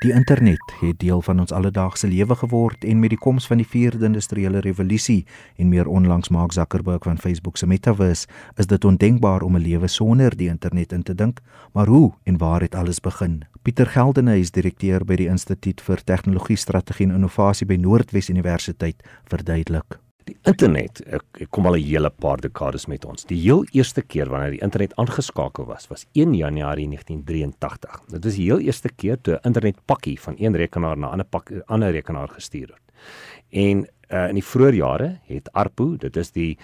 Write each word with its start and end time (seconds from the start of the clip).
Die 0.00 0.12
internet 0.12 0.72
het 0.80 0.96
deel 0.98 1.20
van 1.22 1.40
ons 1.42 1.52
alledaagse 1.52 2.08
lewe 2.08 2.34
geword 2.40 2.84
en 2.88 3.02
met 3.02 3.12
die 3.12 3.18
koms 3.20 3.44
van 3.50 3.60
die 3.60 3.66
4de 3.68 4.06
industriële 4.08 4.62
revolusie 4.64 5.26
en 5.60 5.68
meer 5.68 5.90
onlangs 5.92 6.32
Mark 6.32 6.56
Zuckerberg 6.56 7.04
van 7.04 7.20
Facebook 7.20 7.60
se 7.60 7.66
Metaverse, 7.66 8.26
is 8.56 8.66
dit 8.66 8.84
ondenkbaar 8.84 9.42
om 9.42 9.56
'n 9.56 9.62
lewe 9.62 9.88
sonder 9.88 10.36
die 10.36 10.48
internet 10.48 10.92
in 10.92 11.02
te 11.02 11.14
dink. 11.14 11.40
Maar 11.72 11.86
hoe 11.86 12.12
en 12.22 12.38
waar 12.38 12.60
het 12.60 12.74
alles 12.74 13.00
begin? 13.00 13.44
Pieter 13.62 13.86
Geldene 13.86 14.38
is 14.38 14.50
direkteur 14.50 15.04
by 15.04 15.16
die 15.16 15.28
Instituut 15.28 15.80
vir 15.80 16.04
Tegnologie 16.04 16.56
Strategie 16.56 17.06
en 17.06 17.14
Innovasie 17.14 17.66
by 17.66 17.76
Noordwes 17.76 18.28
Universiteit, 18.28 19.02
verduidelik. 19.24 20.09
Die 20.30 20.36
internet, 20.46 21.00
ek, 21.10 21.24
ek 21.42 21.48
kom 21.50 21.66
al 21.66 21.74
'n 21.76 21.82
hele 21.82 22.10
paar 22.10 22.38
dekades 22.38 22.86
met 22.86 23.04
ons. 23.04 23.24
Die 23.26 23.40
heel 23.40 23.64
eerste 23.74 24.02
keer 24.02 24.28
wanneer 24.30 24.54
die 24.54 24.62
internet 24.62 24.94
aangeskakel 24.96 25.66
was, 25.66 25.88
was 25.90 26.06
1 26.14 26.34
Januarie 26.34 26.86
1983. 26.86 28.02
Dit 28.14 28.24
was 28.24 28.36
die 28.36 28.46
heel 28.46 28.60
eerste 28.60 28.90
keer 28.94 29.18
toe 29.20 29.34
'n 29.34 29.46
internetpakkie 29.48 30.20
van 30.20 30.34
een 30.38 30.56
rekenaar 30.56 30.96
na 30.96 31.08
'n 31.08 31.10
ander 31.10 31.26
pak 31.26 31.50
ander 31.66 31.90
rekenaar 31.90 32.28
gestuur 32.28 32.68
word. 32.68 32.82
En 33.50 33.88
uh, 34.10 34.28
in 34.28 34.34
die 34.34 34.44
vroeë 34.44 34.74
jare 34.74 35.18
het 35.26 35.52
ARPU, 35.52 35.96
dit 35.96 36.16
is 36.16 36.30
die 36.30 36.58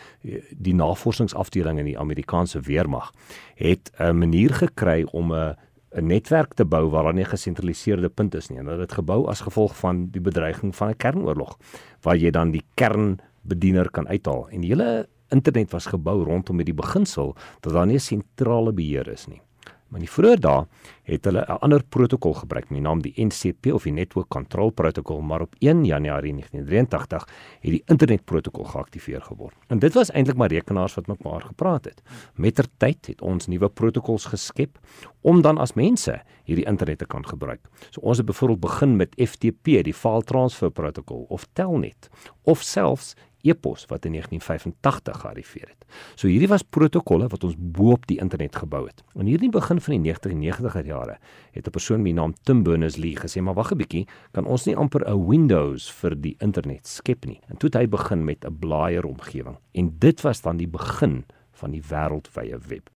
die 0.50 0.74
navorsingsafdeling 0.74 1.78
in 1.78 1.84
die 1.84 1.98
Amerikaanse 1.98 2.60
weermag, 2.60 3.12
het 3.56 3.90
'n 3.98 4.18
manier 4.18 4.54
gekry 4.54 5.06
om 5.12 5.32
'n 5.32 5.56
'n 5.96 6.06
netwerk 6.06 6.54
te 6.54 6.64
bou 6.64 6.90
waar 6.90 7.02
daar 7.02 7.14
nie 7.14 7.24
'n 7.24 7.34
gesentraliseerde 7.34 8.08
punt 8.08 8.34
is 8.34 8.48
nie. 8.48 8.58
En 8.58 8.66
hulle 8.66 8.80
het 8.80 8.92
gebou 8.92 9.26
as 9.26 9.40
gevolg 9.40 9.76
van 9.76 10.08
die 10.10 10.20
bedreiging 10.20 10.76
van 10.76 10.88
'n 10.88 10.96
kernoorlog 10.96 11.58
waar 12.02 12.16
jy 12.16 12.30
dan 12.30 12.50
die 12.50 12.64
kern 12.74 13.18
bediener 13.48 13.90
kan 13.90 14.08
uithaal. 14.08 14.48
En 14.50 14.60
die 14.60 14.70
hele 14.74 15.08
internet 15.34 15.70
was 15.74 15.86
gebou 15.86 16.22
rondom 16.24 16.62
hierdie 16.62 16.76
beginsel 16.76 17.34
dat 17.60 17.72
daar 17.72 17.86
nie 17.86 17.96
'n 17.96 18.00
sentrale 18.00 18.72
beheer 18.72 19.08
is 19.08 19.26
nie. 19.26 19.40
Maar 19.86 20.00
in 20.00 20.06
die 20.06 20.10
vroeë 20.10 20.38
dae 20.42 20.64
het 21.06 21.24
hulle 21.28 21.44
'n 21.46 21.58
ander 21.62 21.82
protokol 21.84 22.34
gebruik 22.34 22.70
met 22.70 22.78
die 22.78 22.86
naam 22.88 23.02
die 23.02 23.14
NCP 23.24 23.72
of 23.72 23.84
die 23.84 23.92
Network 23.92 24.28
Control 24.28 24.70
Protocol, 24.70 25.20
maar 25.20 25.40
op 25.40 25.54
1 25.58 25.84
Januarie 25.84 26.32
1983 26.32 27.28
het 27.60 27.70
die 27.70 27.82
internetprotokol 27.86 28.64
geaktiveer 28.64 29.22
geword. 29.22 29.54
En 29.68 29.78
dit 29.78 29.94
was 29.94 30.10
eintlik 30.10 30.36
maar 30.36 30.50
rekenaars 30.50 30.94
wat 30.94 31.06
mekaar 31.06 31.40
gepraat 31.40 31.84
het. 31.84 32.02
Mettertyd 32.34 33.06
het 33.06 33.22
ons 33.22 33.46
nuwe 33.46 33.68
protokols 33.68 34.24
geskep 34.24 34.78
om 35.20 35.42
dan 35.42 35.58
as 35.58 35.74
mense 35.74 36.22
hierdie 36.44 36.66
internet 36.66 36.98
te 36.98 37.06
kan 37.06 37.26
gebruik. 37.26 37.60
So 37.90 38.00
ons 38.00 38.16
het 38.16 38.26
byvoorbeeld 38.26 38.60
begin 38.60 38.96
met 38.96 39.14
FTP, 39.14 39.82
die 39.84 39.94
File 39.94 40.22
Transfer 40.22 40.70
Protocol 40.70 41.26
of 41.28 41.46
Telnet 41.52 42.08
of 42.42 42.62
selfs 42.62 43.14
e-pos 43.48 43.86
wat 43.90 44.04
in 44.04 44.12
1985 44.12 45.20
gearriveer 45.20 45.68
het. 45.68 45.86
So 46.14 46.28
hierdie 46.28 46.48
was 46.48 46.62
protokolle 46.62 47.28
wat 47.32 47.44
ons 47.44 47.54
bo-op 47.56 48.06
die 48.06 48.18
internet 48.20 48.56
gebou 48.56 48.86
het. 48.86 49.02
En 49.14 49.26
hierdie 49.26 49.50
begin 49.50 49.80
van 49.80 49.96
die 49.96 50.12
1990er 50.12 50.86
jare 50.86 51.18
het 51.52 51.66
'n 51.66 51.70
persoon 51.70 52.02
met 52.02 52.12
die 52.12 52.20
naam 52.20 52.34
Tim 52.42 52.62
Berners-Lee 52.62 53.16
gesê, 53.16 53.40
"Maar 53.42 53.54
wag 53.54 53.72
'n 53.72 53.78
bietjie, 53.78 54.06
kan 54.32 54.44
ons 54.44 54.66
nie 54.66 54.76
amper 54.76 55.08
'n 55.08 55.26
Windows 55.28 55.90
vir 55.90 56.20
die 56.20 56.36
internet 56.38 56.86
skep 56.86 57.24
nie?" 57.24 57.40
En 57.48 57.56
toe 57.56 57.68
het 57.68 57.80
hy 57.80 57.86
begin 57.88 58.24
met 58.24 58.44
'n 58.44 58.58
blaaier 58.58 59.04
omgewing. 59.04 59.56
En 59.72 59.96
dit 59.98 60.20
was 60.20 60.40
dan 60.40 60.56
die 60.56 60.68
begin 60.68 61.24
van 61.52 61.70
die 61.70 61.82
wêreldwye 61.82 62.58
web. 62.68 62.90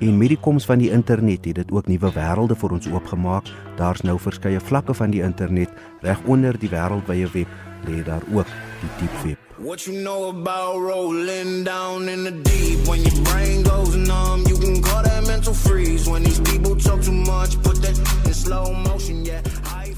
En 0.00 0.18
met 0.18 0.28
die 0.28 0.38
koms 0.40 0.64
van 0.64 0.78
die 0.78 0.90
internet 0.90 1.44
het 1.44 1.54
dit 1.54 1.70
ook 1.70 1.86
nuwe 1.86 2.08
wêrelde 2.14 2.56
vir 2.56 2.72
ons 2.72 2.86
oopgemaak. 2.88 3.50
Daar's 3.76 4.00
nou 4.00 4.16
verskeie 4.18 4.60
vlakke 4.60 4.94
van 4.94 5.10
die 5.12 5.20
internet. 5.22 5.68
Reg 6.00 6.22
onder 6.24 6.56
die 6.58 6.70
wêreldwye 6.72 7.28
web 7.32 7.48
lê 7.84 8.02
daar 8.04 8.24
ook 8.32 8.48
die 8.80 8.90
diep 8.98 9.18
web. 9.24 9.38
What 9.58 9.84
you 9.84 10.00
know 10.00 10.28
about 10.28 10.80
rolling 10.80 11.64
down 11.64 12.08
in 12.08 12.24
the 12.24 12.32
deep 12.32 12.88
when 12.88 13.02
your 13.02 13.22
brain 13.22 13.62
goes 13.62 13.94
numb 13.96 14.46
you 14.48 14.56
can 14.58 14.80
call 14.80 15.02
that 15.02 15.26
mental 15.26 15.54
freeze 15.54 16.10
when 16.10 16.22
these 16.22 16.40
people 16.40 16.76
talk 16.76 17.02
too 17.02 17.12
much 17.12 17.60
put 17.62 17.82
that 17.82 17.98
in 18.24 18.34
slow 18.34 18.72
motion 18.72 19.24
yeah 19.24 19.40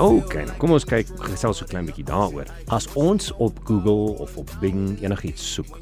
Okay, 0.03 0.43
nou 0.49 0.55
kom 0.59 0.73
ons 0.75 0.87
kyk 0.89 1.11
gesels 1.29 1.61
so 1.61 1.69
klein 1.69 1.87
bietjie 1.87 2.03
daaroor. 2.09 2.49
As 2.75 2.89
ons 2.99 3.31
op 3.45 3.59
Google 3.69 4.17
of 4.25 4.35
op 4.41 4.51
Bing 4.59 4.97
enigiets 4.99 5.45
soek, 5.55 5.77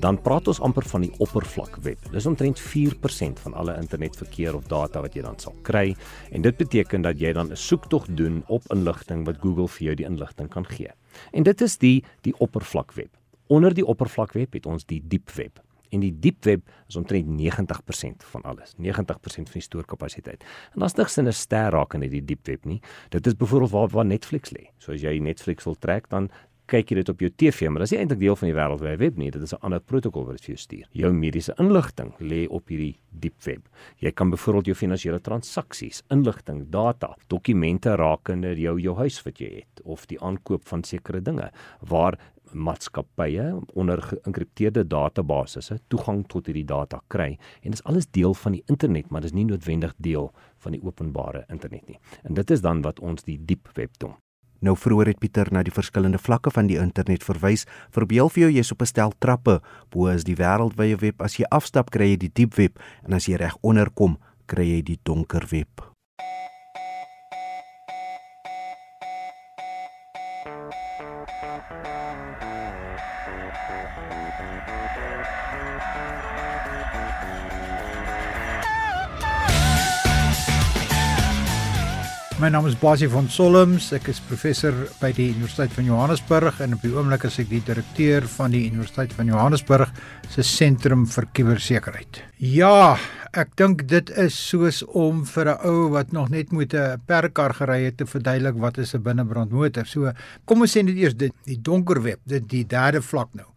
dan 0.00 0.16
praat 0.22 0.48
ons 0.48 0.60
amper 0.64 0.86
van 0.88 1.04
die 1.04 1.12
oppervlakweb. 1.20 2.08
Dis 2.14 2.26
omtrent 2.26 2.60
4% 2.60 3.42
van 3.44 3.54
alle 3.54 3.76
internetverkeer 3.76 4.56
of 4.56 4.68
data 4.70 5.02
wat 5.04 5.16
jy 5.16 5.24
dan 5.26 5.38
sal 5.42 5.54
kry 5.66 5.92
en 6.32 6.44
dit 6.46 6.56
beteken 6.56 7.04
dat 7.04 7.20
jy 7.20 7.32
dan 7.36 7.52
'n 7.52 7.56
soektog 7.56 8.06
doen 8.08 8.42
op 8.48 8.62
inligting 8.72 9.26
wat 9.26 9.40
Google 9.40 9.68
vir 9.68 9.86
jou 9.86 9.94
die 9.94 10.06
inligting 10.06 10.48
kan 10.48 10.64
gee. 10.64 10.90
En 11.32 11.42
dit 11.42 11.60
is 11.60 11.78
die 11.78 12.04
die 12.22 12.34
oppervlakweb. 12.38 13.10
Onder 13.46 13.74
die 13.74 13.86
oppervlakweb 13.86 14.52
het 14.52 14.66
ons 14.66 14.84
die 14.86 15.02
diepweb. 15.04 15.60
En 15.90 16.00
die 16.00 16.12
diepweb 16.18 16.62
is 16.88 16.96
omtrent 16.96 17.26
90% 17.26 18.24
van 18.32 18.42
alles, 18.42 18.74
90% 18.78 19.50
van 19.50 19.58
die 19.58 19.62
stoorkapasiteit. 19.62 20.44
En 20.74 20.82
as 20.82 20.94
niks 20.94 21.18
in 21.18 21.26
'n 21.26 21.32
ster 21.32 21.70
raak 21.70 21.94
in 21.94 22.00
die 22.00 22.24
diepweb 22.24 22.64
nie, 22.64 22.80
dit 23.08 23.26
is 23.26 23.34
byvoorbeeld 23.34 23.70
waar 23.70 23.88
waar 23.88 24.06
Netflix 24.06 24.50
lê. 24.50 24.70
So 24.78 24.92
as 24.92 25.00
jy 25.00 25.18
Netflix 25.18 25.64
wil 25.64 25.74
trek, 25.74 26.08
dan 26.08 26.30
kyk 26.70 26.92
jy 26.92 27.00
dit 27.00 27.10
op 27.12 27.22
jou 27.24 27.30
TV, 27.42 27.68
maar 27.68 27.82
dit 27.82 27.90
is 27.90 27.94
nie 27.96 28.00
eintlik 28.04 28.20
deel 28.22 28.36
van 28.38 28.50
die 28.50 28.56
wêreldwye 28.56 28.96
web 29.00 29.18
nie. 29.18 29.30
Dit 29.34 29.42
is 29.42 29.54
'n 29.54 29.62
ander 29.66 29.80
protokol 29.80 30.26
wat 30.26 30.36
dit 30.36 30.44
vir 30.46 30.54
jou 30.54 30.62
stuur. 30.66 30.86
Jou 30.92 31.12
mediese 31.12 31.54
inligting 31.58 32.12
lê 32.20 32.46
op 32.48 32.68
hierdie 32.68 32.96
diep 33.10 33.42
web. 33.44 33.68
Jy 33.98 34.12
kan 34.12 34.30
byvoorbeeld 34.30 34.66
jou 34.66 34.74
finansiële 34.74 35.20
transaksies, 35.20 36.02
inligting, 36.10 36.70
data, 36.70 37.16
dokumente 37.28 37.96
rakende 37.96 38.54
jou 38.54 38.78
jou 38.80 38.96
huis 38.96 39.22
wat 39.24 39.38
jy 39.38 39.50
het 39.54 39.82
of 39.84 40.06
die 40.06 40.20
aankoop 40.20 40.68
van 40.68 40.84
sekere 40.84 41.20
dinge 41.20 41.50
waar 41.80 42.18
maatskappye 42.52 43.60
onder 43.74 44.02
geïnkripteerde 44.02 44.84
databasisse 44.86 45.78
toegang 45.88 46.24
tot 46.28 46.46
hierdie 46.46 46.66
data 46.66 47.00
kry 47.08 47.36
en 47.62 47.70
dit 47.70 47.78
is 47.78 47.84
alles 47.84 48.10
deel 48.10 48.34
van 48.34 48.52
die 48.52 48.64
internet 48.66 49.10
maar 49.10 49.20
dit 49.20 49.30
is 49.30 49.36
nie 49.36 49.44
noodwendig 49.44 49.94
deel 49.98 50.32
van 50.58 50.72
die 50.72 50.82
openbare 50.82 51.44
internet 51.48 51.86
nie. 51.88 52.00
En 52.24 52.34
dit 52.34 52.50
is 52.50 52.60
dan 52.60 52.82
wat 52.82 53.00
ons 53.00 53.24
die 53.24 53.38
diep 53.38 53.70
web 53.74 53.90
noem. 54.02 54.18
Nou 54.60 54.76
vroeër 54.76 55.06
het 55.14 55.20
Pieter 55.20 55.48
na 55.52 55.62
die 55.64 55.72
verskillende 55.72 56.18
vlakke 56.20 56.50
van 56.52 56.68
die 56.68 56.78
internet 56.80 57.24
verwys. 57.24 57.66
Verbeel 57.90 58.28
vir 58.28 58.42
jou 58.42 58.50
jy's 58.52 58.72
op 58.72 58.82
'n 58.82 58.86
stel 58.86 59.12
trappe. 59.18 59.60
Bo 59.90 60.06
is 60.06 60.24
die 60.24 60.36
wêreldwye 60.36 60.96
web. 61.00 61.22
As 61.22 61.36
jy 61.36 61.44
afstap, 61.50 61.90
kry 61.90 62.10
jy 62.10 62.16
die 62.16 62.32
diep 62.34 62.54
web 62.54 62.78
en 63.04 63.14
as 63.14 63.26
jy 63.26 63.36
reg 63.36 63.56
onder 63.62 63.90
kom, 63.90 64.18
kry 64.46 64.64
jy 64.64 64.82
die 64.82 64.98
donker 65.02 65.46
web. 65.50 65.89
My 82.40 82.48
naam 82.48 82.64
is 82.64 82.76
Basie 82.80 83.04
van 83.12 83.26
Solms. 83.28 83.90
Ek 83.92 84.06
is 84.08 84.18
professor 84.24 84.72
by 84.96 85.10
die 85.12 85.26
Universiteit 85.34 85.74
van 85.76 85.84
Johannesburg 85.84 86.62
en 86.64 86.72
op 86.72 86.84
die 86.86 86.92
oomblik 86.94 87.26
is 87.28 87.34
ek 87.42 87.50
die 87.50 87.60
direkteur 87.66 88.24
van 88.32 88.54
die 88.54 88.62
Universiteit 88.70 89.12
van 89.12 89.28
Johannesburg 89.28 89.90
se 90.32 90.40
sentrum 90.48 91.02
vir 91.12 91.26
kubersekerheid. 91.36 92.22
Ja, 92.40 92.96
ek 93.36 93.52
dink 93.60 93.84
dit 93.92 94.08
is 94.24 94.38
soos 94.40 94.80
om 94.88 95.26
vir 95.28 95.50
'n 95.52 95.68
ou 95.68 95.90
wat 95.92 96.16
nog 96.16 96.30
net 96.30 96.52
met 96.52 96.72
'n 96.72 97.02
perkar 97.04 97.52
gery 97.52 97.84
het 97.84 97.98
te 97.98 98.06
verduidelik 98.06 98.56
wat 98.56 98.78
is 98.78 98.94
'n 98.94 99.02
binnebrandmotor. 99.02 99.84
So, 99.84 100.10
kom 100.46 100.62
ons 100.62 100.72
sê 100.72 100.82
net 100.82 100.96
eers 100.96 101.14
dit 101.14 101.32
die 101.44 101.60
donker 101.60 102.00
web, 102.02 102.20
dit 102.24 102.48
die 102.48 102.64
derde 102.64 103.02
vlak 103.02 103.28
nou. 103.34 103.52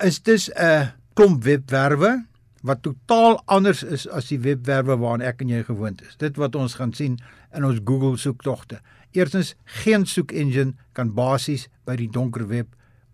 Is 0.00 0.20
dis 0.20 0.48
'n 0.56 0.88
klomp 1.12 1.44
webwerwe 1.44 2.24
wat 2.66 2.82
totaal 2.82 3.38
anders 3.46 3.82
is 3.82 4.08
as 4.10 4.30
die 4.32 4.40
webwerwe 4.42 4.96
waaraan 4.98 5.24
ek 5.24 5.44
en 5.44 5.52
jy 5.52 5.62
gewoond 5.68 6.02
is. 6.02 6.16
Dit 6.18 6.38
wat 6.40 6.58
ons 6.58 6.74
gaan 6.80 6.92
sien 6.96 7.18
in 7.54 7.64
ons 7.66 7.78
Google 7.84 8.18
soektogte. 8.18 8.80
Eerstens, 9.14 9.54
geen 9.84 10.06
soek 10.06 10.34
engine 10.34 10.74
kan 10.96 11.14
basies 11.14 11.68
by 11.86 11.96
die 12.00 12.10
donker 12.10 12.48
web 12.50 12.72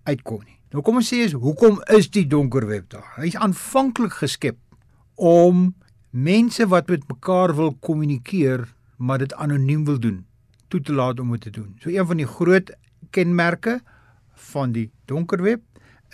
uitkom 0.08 0.40
nie. 0.46 0.58
Nou 0.72 0.80
kom 0.84 1.02
ons 1.02 1.10
sê 1.12 1.20
is 1.26 1.36
hoekom 1.36 1.82
is 1.92 2.08
die 2.14 2.24
donker 2.24 2.64
web 2.66 2.88
daar? 2.94 3.10
Hy's 3.20 3.36
aanvanklik 3.36 4.16
geskep 4.22 4.56
om 5.20 5.74
mense 6.10 6.64
wat 6.72 6.88
met 6.88 7.04
mekaar 7.10 7.52
wil 7.56 7.74
kommunikeer, 7.84 8.64
maar 8.96 9.20
dit 9.20 9.34
anoniem 9.34 9.84
wil 9.84 10.00
doen, 10.00 10.22
toe 10.72 10.80
te 10.80 10.96
laat 10.96 11.20
om 11.20 11.32
dit 11.36 11.44
te 11.44 11.52
doen. 11.52 11.74
So 11.82 11.92
een 11.92 12.08
van 12.08 12.20
die 12.20 12.28
groot 12.28 12.72
kenmerke 13.12 13.80
van 14.52 14.72
die 14.72 14.88
donker 15.06 15.44
web 15.44 15.60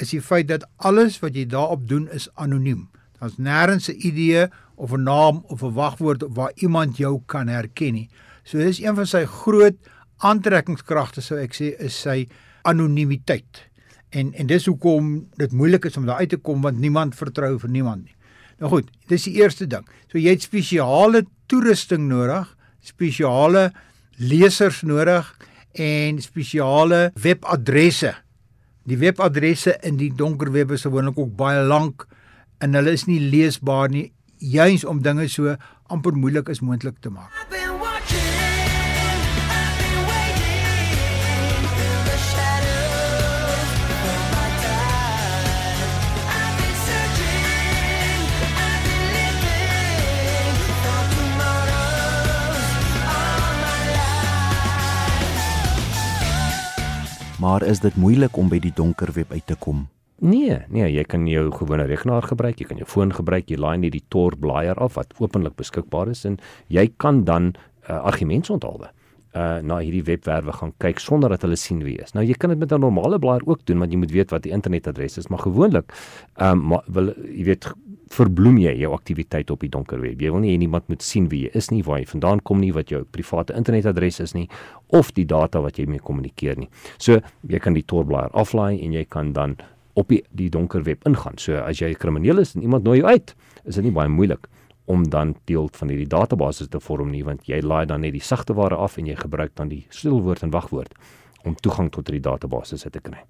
is 0.02 0.11
die 0.11 0.23
feit 0.23 0.50
dat 0.50 0.67
alles 0.76 1.19
wat 1.23 1.38
jy 1.38 1.46
daarop 1.46 1.87
doen 1.90 2.08
is 2.14 2.26
anoniem. 2.35 2.88
Daar's 3.19 3.38
nêrens 3.38 3.88
'n 3.88 3.99
idee 4.06 4.49
of 4.76 4.93
'n 4.93 5.03
naam 5.03 5.43
of 5.49 5.62
'n 5.62 5.73
wagwoord 5.73 6.25
waar 6.29 6.53
iemand 6.55 6.97
jou 6.97 7.23
kan 7.26 7.49
herken 7.49 7.93
nie. 7.93 8.09
So 8.44 8.59
dis 8.59 8.81
een 8.81 8.94
van 8.94 9.06
sy 9.06 9.25
groot 9.25 9.76
aantrekkingskragte 10.19 11.20
sou 11.20 11.38
ek 11.41 11.55
sê 11.55 11.76
is 11.79 12.00
sy 12.00 12.29
anonimiteit. 12.62 13.69
En 14.11 14.32
en 14.35 14.47
dis 14.47 14.67
hoekom 14.67 15.29
dit 15.37 15.53
moeilik 15.53 15.85
is 15.85 15.97
om 15.97 16.06
daar 16.06 16.19
uit 16.19 16.29
te 16.29 16.37
kom 16.37 16.62
want 16.62 16.79
niemand 16.79 17.15
vertrou 17.15 17.59
vir 17.59 17.70
niemand 17.70 18.05
nie. 18.05 18.15
Nou 18.59 18.70
goed, 18.70 18.91
dis 19.06 19.25
die 19.25 19.35
eerste 19.35 19.67
ding. 19.67 19.87
So 20.09 20.19
jy 20.19 20.31
het 20.31 20.43
spesiale 20.43 21.26
toerusting 21.47 22.09
nodig, 22.09 22.56
spesiale 22.81 23.73
lesers 24.17 24.82
nodig 24.82 25.38
en 25.73 26.23
spesiale 26.23 27.12
webadresse 27.14 28.14
Die 28.88 28.97
webadresse 28.97 29.75
in 29.85 29.99
die 30.00 30.09
donker 30.17 30.49
web 30.55 30.71
is 30.73 30.87
gewoonlik 30.87 31.19
ook 31.21 31.35
baie 31.37 31.61
lank 31.67 32.06
en 32.58 32.75
hulle 32.75 32.94
is 32.96 33.06
nie 33.06 33.20
leesbaar 33.22 33.90
nie, 33.90 34.08
juis 34.38 34.84
om 34.84 35.02
dinge 35.02 35.28
so 35.31 35.56
amper 35.88 36.16
moeilik 36.19 36.50
as 36.50 36.62
moontlik 36.62 36.99
te 37.00 37.10
maak. 37.10 37.34
Maar 57.38 57.62
is 57.62 57.78
dit 57.81 57.94
moeilik 57.94 58.37
om 58.37 58.49
by 58.50 58.58
die 58.58 58.72
donker 58.75 59.12
web 59.14 59.31
uit 59.31 59.46
te 59.46 59.54
kom? 59.54 59.87
Nee, 60.19 60.56
nee, 60.69 60.87
jy 60.91 61.05
kan 61.06 61.26
jou 61.31 61.44
gewone 61.55 61.85
rekenaar 61.87 62.26
gebruik, 62.26 62.59
jy 62.59 62.67
kan 62.67 62.81
jou 62.81 62.87
foon 62.91 63.12
gebruik, 63.15 63.50
jy 63.50 63.59
laai 63.61 63.76
net 63.79 63.94
die 63.94 64.03
Tor 64.11 64.35
blaaier 64.35 64.79
af 64.82 64.97
wat 64.99 65.15
openlik 65.23 65.55
beskikbaar 65.61 66.11
is 66.11 66.25
en 66.26 66.41
jy 66.75 66.88
kan 66.99 67.23
dan 67.25 67.53
uh, 67.87 68.00
argumente 68.03 68.53
onthaalwe 68.53 68.91
uh 69.37 69.61
na 69.62 69.76
hierdie 69.85 70.03
webwerwe 70.06 70.55
gaan 70.56 70.73
kyk 70.81 70.99
sonder 71.05 71.31
dat 71.31 71.43
hulle 71.44 71.56
sien 71.61 71.82
wie 71.85 71.99
is. 72.00 72.15
Nou 72.17 72.25
jy 72.25 72.35
kan 72.35 72.50
dit 72.50 72.59
met 72.59 72.73
'n 72.73 72.81
normale 72.81 73.19
blaaier 73.19 73.44
ook 73.47 73.61
doen 73.67 73.79
want 73.79 73.93
jy 73.93 73.99
moet 73.99 74.11
weet 74.11 74.31
wat 74.31 74.43
die 74.43 74.53
internetadres 74.53 75.19
is, 75.19 75.29
maar 75.29 75.38
gewoonlik 75.38 75.93
ehm 76.41 76.73
um, 76.73 76.81
wil 76.87 77.12
jy 77.14 77.44
weet 77.44 77.69
verbloem 78.09 78.59
jy 78.59 78.75
jou 78.81 78.93
aktiwiteit 78.93 79.50
op 79.50 79.61
die 79.61 79.69
donker 79.69 80.00
web. 80.00 80.21
Jy 80.21 80.31
wil 80.31 80.41
nie 80.41 80.55
hê 80.55 80.59
niemand 80.59 80.88
moet 80.88 81.03
sien 81.03 81.29
wie 81.29 81.43
jy 81.44 81.50
is 81.53 81.71
nie, 81.71 81.82
waar 81.82 81.99
jy 81.99 82.06
vandaan 82.06 82.41
kom 82.41 82.61
nie, 82.61 82.73
wat 82.73 82.88
jou 82.88 83.05
private 83.05 83.55
internetadres 83.55 84.21
is 84.21 84.35
nie 84.35 84.49
of 84.88 85.12
die 85.12 85.26
data 85.26 85.61
wat 85.61 85.79
jy 85.79 85.87
mee 85.87 86.00
kommunikeer 86.00 86.56
nie. 86.56 86.69
So 86.99 87.21
jy 87.47 87.59
kan 87.59 87.75
die 87.75 87.85
Tor 87.85 88.05
blaaier 88.05 88.31
aflaai 88.32 88.81
en 88.82 88.93
jy 88.93 89.05
kan 89.05 89.32
dan 89.32 89.56
op 89.99 90.12
die, 90.12 90.23
die 90.31 90.49
donker 90.55 90.85
web 90.87 91.03
ingaan. 91.09 91.39
So 91.43 91.59
as 91.59 91.81
jy 91.83 91.91
'n 91.91 91.99
krimineel 91.99 92.39
is 92.39 92.55
en 92.55 92.62
iemand 92.62 92.85
nooi 92.85 93.00
jou 93.00 93.09
uit, 93.09 93.35
is 93.65 93.75
dit 93.75 93.85
nie 93.85 93.93
baie 93.93 94.09
moeilik 94.09 94.49
om 94.89 95.09
dan 95.09 95.35
deel 95.45 95.69
van 95.73 95.89
hierdie 95.89 96.09
database 96.09 96.69
te 96.69 96.81
vorm 96.81 97.11
nie 97.11 97.25
want 97.25 97.45
jy 97.47 97.61
laai 97.61 97.87
dan 97.87 98.00
net 98.00 98.15
die 98.17 98.25
sagte 98.25 98.55
ware 98.56 98.77
af 98.77 98.97
en 98.97 99.06
jy 99.06 99.17
gebruik 99.17 99.53
dan 99.55 99.69
die 99.69 99.85
sleutelwoord 99.91 100.43
en 100.43 100.50
wagwoord 100.50 100.95
om 101.45 101.55
toegang 101.55 101.91
tot 101.91 102.09
hierdie 102.09 102.25
database 102.25 102.91
te 102.91 103.00
kry. 103.00 103.21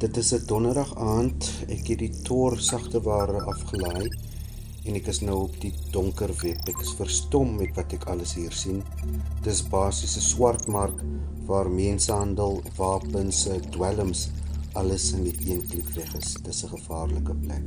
Dit 0.00 0.16
is 0.16 0.32
'n 0.32 0.46
donderdag 0.46 0.96
aand. 0.96 1.64
Ek 1.68 1.86
het 1.88 1.98
die 1.98 2.22
Tor 2.24 2.56
sagte 2.58 3.00
ware 3.02 3.40
afgelaai 3.44 4.29
en 4.90 4.96
ek 4.98 5.06
is 5.12 5.20
nou 5.22 5.36
op 5.44 5.52
die 5.62 5.70
donker 5.94 6.32
web. 6.40 6.58
Ek 6.66 6.80
is 6.82 6.90
verstom 6.98 7.52
met 7.60 7.76
wat 7.78 7.92
ek 7.94 8.08
alles 8.10 8.32
hier 8.34 8.54
sien. 8.54 8.80
Dis 9.44 9.62
basies 9.62 10.16
'n 10.18 10.24
swart 10.26 10.66
mark 10.66 10.98
waar 11.46 11.70
mensehandel, 11.70 12.58
wapens, 12.76 13.46
dwelms, 13.70 14.30
alles 14.74 15.12
in 15.12 15.30
een 15.46 15.62
klik 15.70 15.88
weg 15.94 16.10
is. 16.18 16.34
Dis 16.42 16.64
'n 16.64 16.74
gevaarlike 16.74 17.34
plek. 17.46 17.66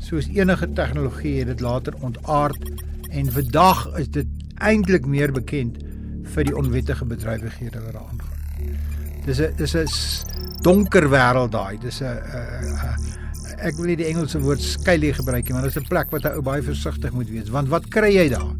Soos 0.00 0.28
enige 0.28 0.72
tegnologie 0.72 1.38
het 1.38 1.46
dit 1.46 1.60
later 1.60 1.94
ontaard 2.00 2.60
en 3.10 3.32
vandag 3.32 3.98
is 3.98 4.08
dit 4.10 4.26
eintlik 4.54 5.06
meer 5.06 5.32
bekend 5.32 5.85
vir 6.36 6.50
die 6.50 6.56
onwettige 6.56 7.08
bedrywighede 7.08 7.80
wat 7.80 7.96
daar 7.96 8.08
aangaan. 8.10 8.44
Dis 9.26 9.40
'n 9.40 9.52
dis 9.56 9.74
'n 9.74 9.86
donker 10.62 11.08
wêreld 11.08 11.52
daai. 11.52 11.78
Dis 11.78 12.00
'n 12.00 12.04
uh, 12.04 12.76
uh, 12.84 12.96
ek 13.64 13.76
wil 13.76 13.86
nie 13.86 13.96
die 13.96 14.08
Engelse 14.10 14.40
woord 14.44 14.60
skuilie 14.60 15.12
gebruik 15.16 15.48
nie, 15.48 15.54
maar 15.54 15.64
dis 15.64 15.78
'n 15.78 15.88
plek 15.88 16.10
wat 16.10 16.26
ou 16.26 16.42
baie 16.42 16.62
versigtig 16.62 17.12
moet 17.12 17.30
wees. 17.30 17.48
Want 17.48 17.68
wat 17.68 17.88
kry 17.88 18.12
jy 18.12 18.28
daar? 18.28 18.52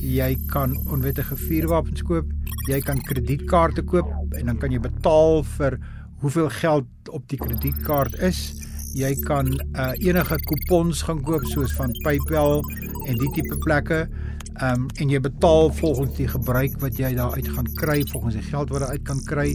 Jy 0.00 0.36
kan 0.52 0.76
onwettige 0.92 1.36
vuurwapens 1.36 2.02
koop, 2.02 2.26
jy 2.68 2.80
kan 2.80 3.00
kredietkaarte 3.00 3.82
koop 3.82 4.12
en 4.38 4.46
dan 4.46 4.58
kan 4.58 4.70
jy 4.70 4.78
betaal 4.78 5.42
vir 5.56 5.78
hoeveel 6.20 6.48
geld 6.48 7.08
op 7.10 7.28
die 7.28 7.38
kredietkaart 7.38 8.14
is. 8.20 8.52
Jy 8.94 9.14
kan 9.26 9.48
uh, 9.76 9.92
enige 9.98 10.38
kupons 10.48 11.02
gaan 11.02 11.22
koop 11.22 11.44
soos 11.44 11.72
van 11.76 11.92
PayPal 12.04 12.62
en 13.06 13.18
die 13.18 13.30
tipe 13.34 13.56
plekke. 13.64 14.06
Ehm 14.56 14.86
um, 14.86 14.86
en 14.96 15.10
jy 15.12 15.20
betaal 15.20 15.70
volgens 15.76 16.16
die 16.16 16.28
gebruik 16.28 16.78
wat 16.80 16.96
jy 16.96 17.10
daar 17.16 17.34
uit 17.36 17.48
gaan 17.48 17.68
kry, 17.76 17.98
volgens 18.08 18.38
die 18.38 18.46
geld 18.46 18.70
wat 18.72 18.86
jy 18.86 18.88
uit 18.96 19.04
kan 19.04 19.20
kry. 19.28 19.50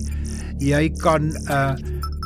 Jy 0.62 0.84
kan 1.02 1.32
uh 1.50 1.74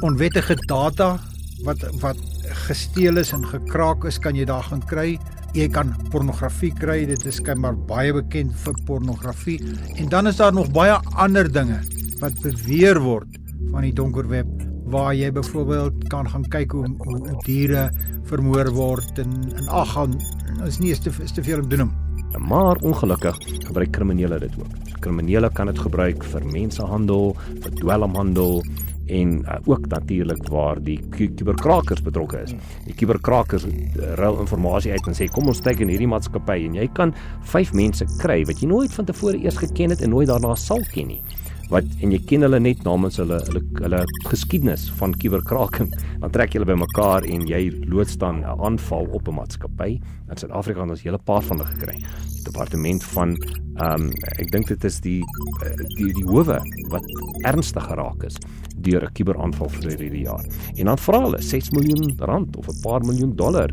onwettige 0.04 0.58
data 0.68 1.16
wat 1.64 1.86
wat 2.02 2.20
gesteel 2.68 3.18
is 3.18 3.32
en 3.34 3.46
gekraak 3.48 4.04
is, 4.06 4.20
kan 4.20 4.36
jy 4.36 4.46
daar 4.46 4.64
gaan 4.68 4.84
kry. 4.92 5.16
Jy 5.56 5.70
kan 5.72 5.96
pornografie 6.12 6.74
kry. 6.76 7.06
Dit 7.08 7.24
is 7.26 7.40
skynbaar 7.40 7.78
baie 7.88 8.12
bekend 8.14 8.52
vir 8.66 8.80
pornografie. 8.86 9.60
En 9.96 10.12
dan 10.12 10.28
is 10.28 10.44
daar 10.44 10.54
nog 10.54 10.72
baie 10.76 11.00
ander 11.16 11.48
dinge 11.52 11.80
wat 12.20 12.36
beweer 12.44 13.00
word 13.00 13.40
van 13.72 13.88
die 13.88 13.94
donker 13.96 14.28
web 14.28 14.52
waar 14.92 15.16
jy 15.16 15.32
byvoorbeeld 15.34 16.08
kan 16.12 16.28
gaan 16.30 16.44
kyk 16.54 16.76
hoe 16.76 16.86
hoe, 17.08 17.38
diere 17.48 17.90
vermoor 18.30 18.70
word 18.76 19.20
en 19.24 19.32
en 19.56 19.70
ag 19.74 19.96
gaan 19.96 20.20
is 20.68 20.80
nie 20.80 20.92
is 20.92 21.00
te 21.00 21.14
is 21.24 21.34
te 21.34 21.44
veel 21.44 21.64
om 21.64 21.70
doen 21.70 21.88
hom. 21.88 22.05
Maar 22.40 22.76
ongelukkig 22.82 23.38
gebruik 23.68 23.92
kriminele 23.92 24.40
dit 24.40 24.52
ook. 24.60 24.74
So, 24.90 24.98
kriminele 25.00 25.50
kan 25.54 25.68
dit 25.68 25.80
gebruik 25.80 26.24
vir 26.24 26.46
mensenhandel, 26.46 27.36
vir 27.62 27.72
dwelmhandel 27.72 28.64
en 29.06 29.36
uh, 29.46 29.58
ook 29.70 29.86
natuurlik 29.88 30.48
waar 30.50 30.80
die 30.82 30.98
ku- 31.14 31.30
kuberkrakers 31.38 32.02
betrokke 32.02 32.40
is. 32.42 32.56
Die 32.88 32.96
kuberkrakers 32.98 33.66
uh, 33.66 33.72
ruil 34.18 34.40
inligting 34.42 34.94
uit 34.94 35.08
en 35.08 35.14
sê 35.14 35.28
kom 35.32 35.48
ons 35.48 35.62
kyk 35.62 35.84
in 35.86 35.92
hierdie 35.94 36.10
maatskappy 36.10 36.66
en 36.66 36.74
jy 36.80 36.88
kan 36.98 37.14
vyf 37.54 37.74
mense 37.78 38.06
kry 38.18 38.42
wat 38.50 38.62
jy 38.62 38.68
nooit 38.72 38.94
van 38.94 39.06
tevore 39.06 39.38
eers 39.38 39.60
geken 39.62 39.94
het 39.94 40.02
en 40.02 40.10
nooit 40.10 40.28
daarna 40.28 40.56
sal 40.56 40.82
ken 40.94 41.08
nie 41.14 41.22
wat 41.70 41.88
en 42.02 42.12
jy 42.14 42.20
ken 42.30 42.46
hulle 42.46 42.60
net 42.60 42.84
namens 42.86 43.18
hulle 43.22 43.40
hulle 43.48 43.62
hulle 43.82 44.02
geskiedenis 44.30 44.88
van 45.00 45.16
kuberkraking 45.22 45.90
dan 46.22 46.32
trek 46.32 46.54
jy 46.54 46.60
hulle 46.60 46.72
bymekaar 46.74 47.26
en 47.26 47.48
jy 47.50 47.64
loods 47.90 48.18
dan 48.22 48.44
'n 48.44 48.60
aanval 48.68 49.10
op 49.12 49.28
'n 49.28 49.36
maatskappy 49.40 50.00
in 50.30 50.38
Suid-Afrika 50.38 50.82
het 50.82 50.90
ons 50.90 51.02
'n 51.02 51.10
hele 51.10 51.18
paar 51.18 51.42
van 51.42 51.58
hulle 51.58 51.70
gekry. 51.70 51.98
Die 51.98 52.44
departement 52.44 53.04
van 53.04 53.36
ehm 53.76 54.02
um, 54.02 54.12
ek 54.40 54.52
dink 54.52 54.68
dit 54.68 54.84
is 54.84 55.00
die 55.02 55.22
eh, 55.66 55.76
die 55.98 56.14
die 56.14 56.26
howe 56.26 56.62
wat 56.90 57.06
ernstig 57.44 57.84
geraak 57.84 58.24
is 58.24 58.38
deur 58.86 59.06
'n 59.06 59.14
kuberaanval 59.18 59.70
vir 59.70 59.98
hierdie 59.98 60.26
jaar 60.26 60.46
en 60.76 60.86
dan 60.86 60.98
vra 60.98 61.22
hulle 61.26 61.42
6 61.42 61.72
miljoen 61.78 62.16
rand 62.20 62.58
of 62.58 62.70
'n 62.70 62.82
paar 62.82 63.02
miljoen 63.06 63.36
dollar 63.36 63.70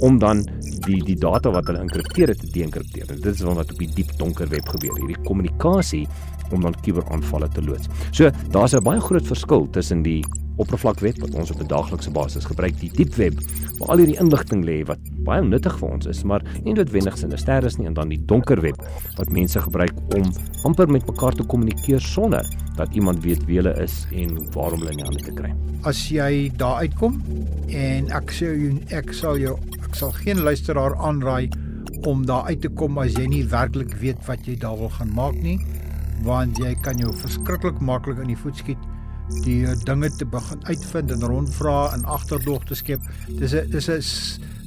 om 0.00 0.18
dan 0.18 0.44
die 0.86 1.02
die 1.04 1.18
data 1.18 1.50
wat 1.50 1.66
hulle 1.66 1.84
enkripteer 1.84 2.28
het 2.28 2.40
te 2.40 2.50
deenkripteer 2.52 3.10
en 3.10 3.20
dit 3.20 3.34
is 3.34 3.42
wat 3.42 3.72
op 3.72 3.78
die 3.78 3.92
diep 3.94 4.10
donker 4.18 4.48
web 4.48 4.68
gebeur 4.68 4.96
hierdie 5.00 5.22
kommunikasie 5.24 6.06
om 6.52 6.62
dan 6.62 6.74
kuberaanvalle 6.82 7.48
te 7.48 7.62
loods. 7.62 7.88
So 8.10 8.30
daar's 8.50 8.74
'n 8.74 8.82
baie 8.82 9.00
groot 9.00 9.26
verskil 9.26 9.70
tussen 9.70 10.02
die 10.02 10.24
oppervlakweb 10.62 11.18
wat 11.20 11.34
ons 11.34 11.50
op 11.50 11.60
'n 11.60 11.68
daaglikse 11.68 12.10
basis 12.10 12.44
gebruik, 12.44 12.78
die 12.80 12.90
diepweb 12.90 13.40
waar 13.78 13.88
al 13.88 13.98
hierdie 13.98 14.20
inligting 14.20 14.64
lê 14.64 14.84
wat 14.86 14.98
baie 15.26 15.42
nuttig 15.42 15.78
vir 15.78 15.88
ons 15.88 16.06
is, 16.06 16.22
maar 16.24 16.42
nie 16.64 16.74
noodwendig 16.74 17.18
sinister 17.18 17.64
is 17.64 17.76
nie 17.78 17.86
en 17.86 17.94
dan 17.94 18.08
die 18.08 18.20
donker 18.30 18.60
web 18.60 18.78
wat 19.16 19.30
mense 19.30 19.60
gebruik 19.60 19.92
om 20.14 20.32
amper 20.64 20.88
met 20.88 21.06
mekaar 21.06 21.34
te 21.34 21.42
kommunikeer 21.42 22.00
sonder 22.00 22.46
dat 22.76 22.94
iemand 22.94 23.22
weet 23.24 23.44
wie 23.46 23.56
hulle 23.56 23.74
is 23.82 24.06
en 24.12 24.36
waarom 24.54 24.80
hulle 24.80 24.90
in 24.90 24.96
die 25.02 25.04
hande 25.04 25.24
te 25.24 25.32
kry. 25.32 25.52
As 25.82 26.08
jy 26.08 26.52
daar 26.56 26.82
uitkom 26.84 27.20
en 27.68 28.10
ek 28.10 28.32
sê 28.32 28.52
jou 28.56 28.80
ek 28.90 29.12
sal 29.12 29.38
jou 29.38 29.58
ek 29.84 29.94
sal 29.94 30.12
geen 30.12 30.42
luisteraar 30.46 30.96
aanraai 30.96 31.50
om 32.06 32.26
daar 32.26 32.46
uit 32.46 32.60
te 32.60 32.68
kom 32.68 32.98
as 32.98 33.16
jy 33.16 33.26
nie 33.26 33.44
werklik 33.50 33.96
weet 34.00 34.20
wat 34.26 34.46
jy 34.46 34.56
daar 34.56 34.76
wil 34.78 34.92
gaan 34.98 35.10
maak 35.14 35.34
nie, 35.42 35.58
want 36.24 36.58
jy 36.58 36.74
kan 36.82 36.98
jou 36.98 37.12
verskriklik 37.12 37.80
maklik 37.80 38.20
in 38.22 38.30
die 38.32 38.38
voet 38.38 38.56
skiet 38.56 38.78
deur 39.44 39.76
dinge 39.84 40.10
te 40.16 40.26
begin 40.26 40.66
uitvind 40.66 41.10
en 41.10 41.20
rondvra 41.20 41.92
en 41.94 42.04
agterdog 42.04 42.64
te 42.64 42.74
skep. 42.74 43.00
Dis 43.38 43.54
'n 43.54 43.70
dis 43.70 43.88
'n 43.88 44.02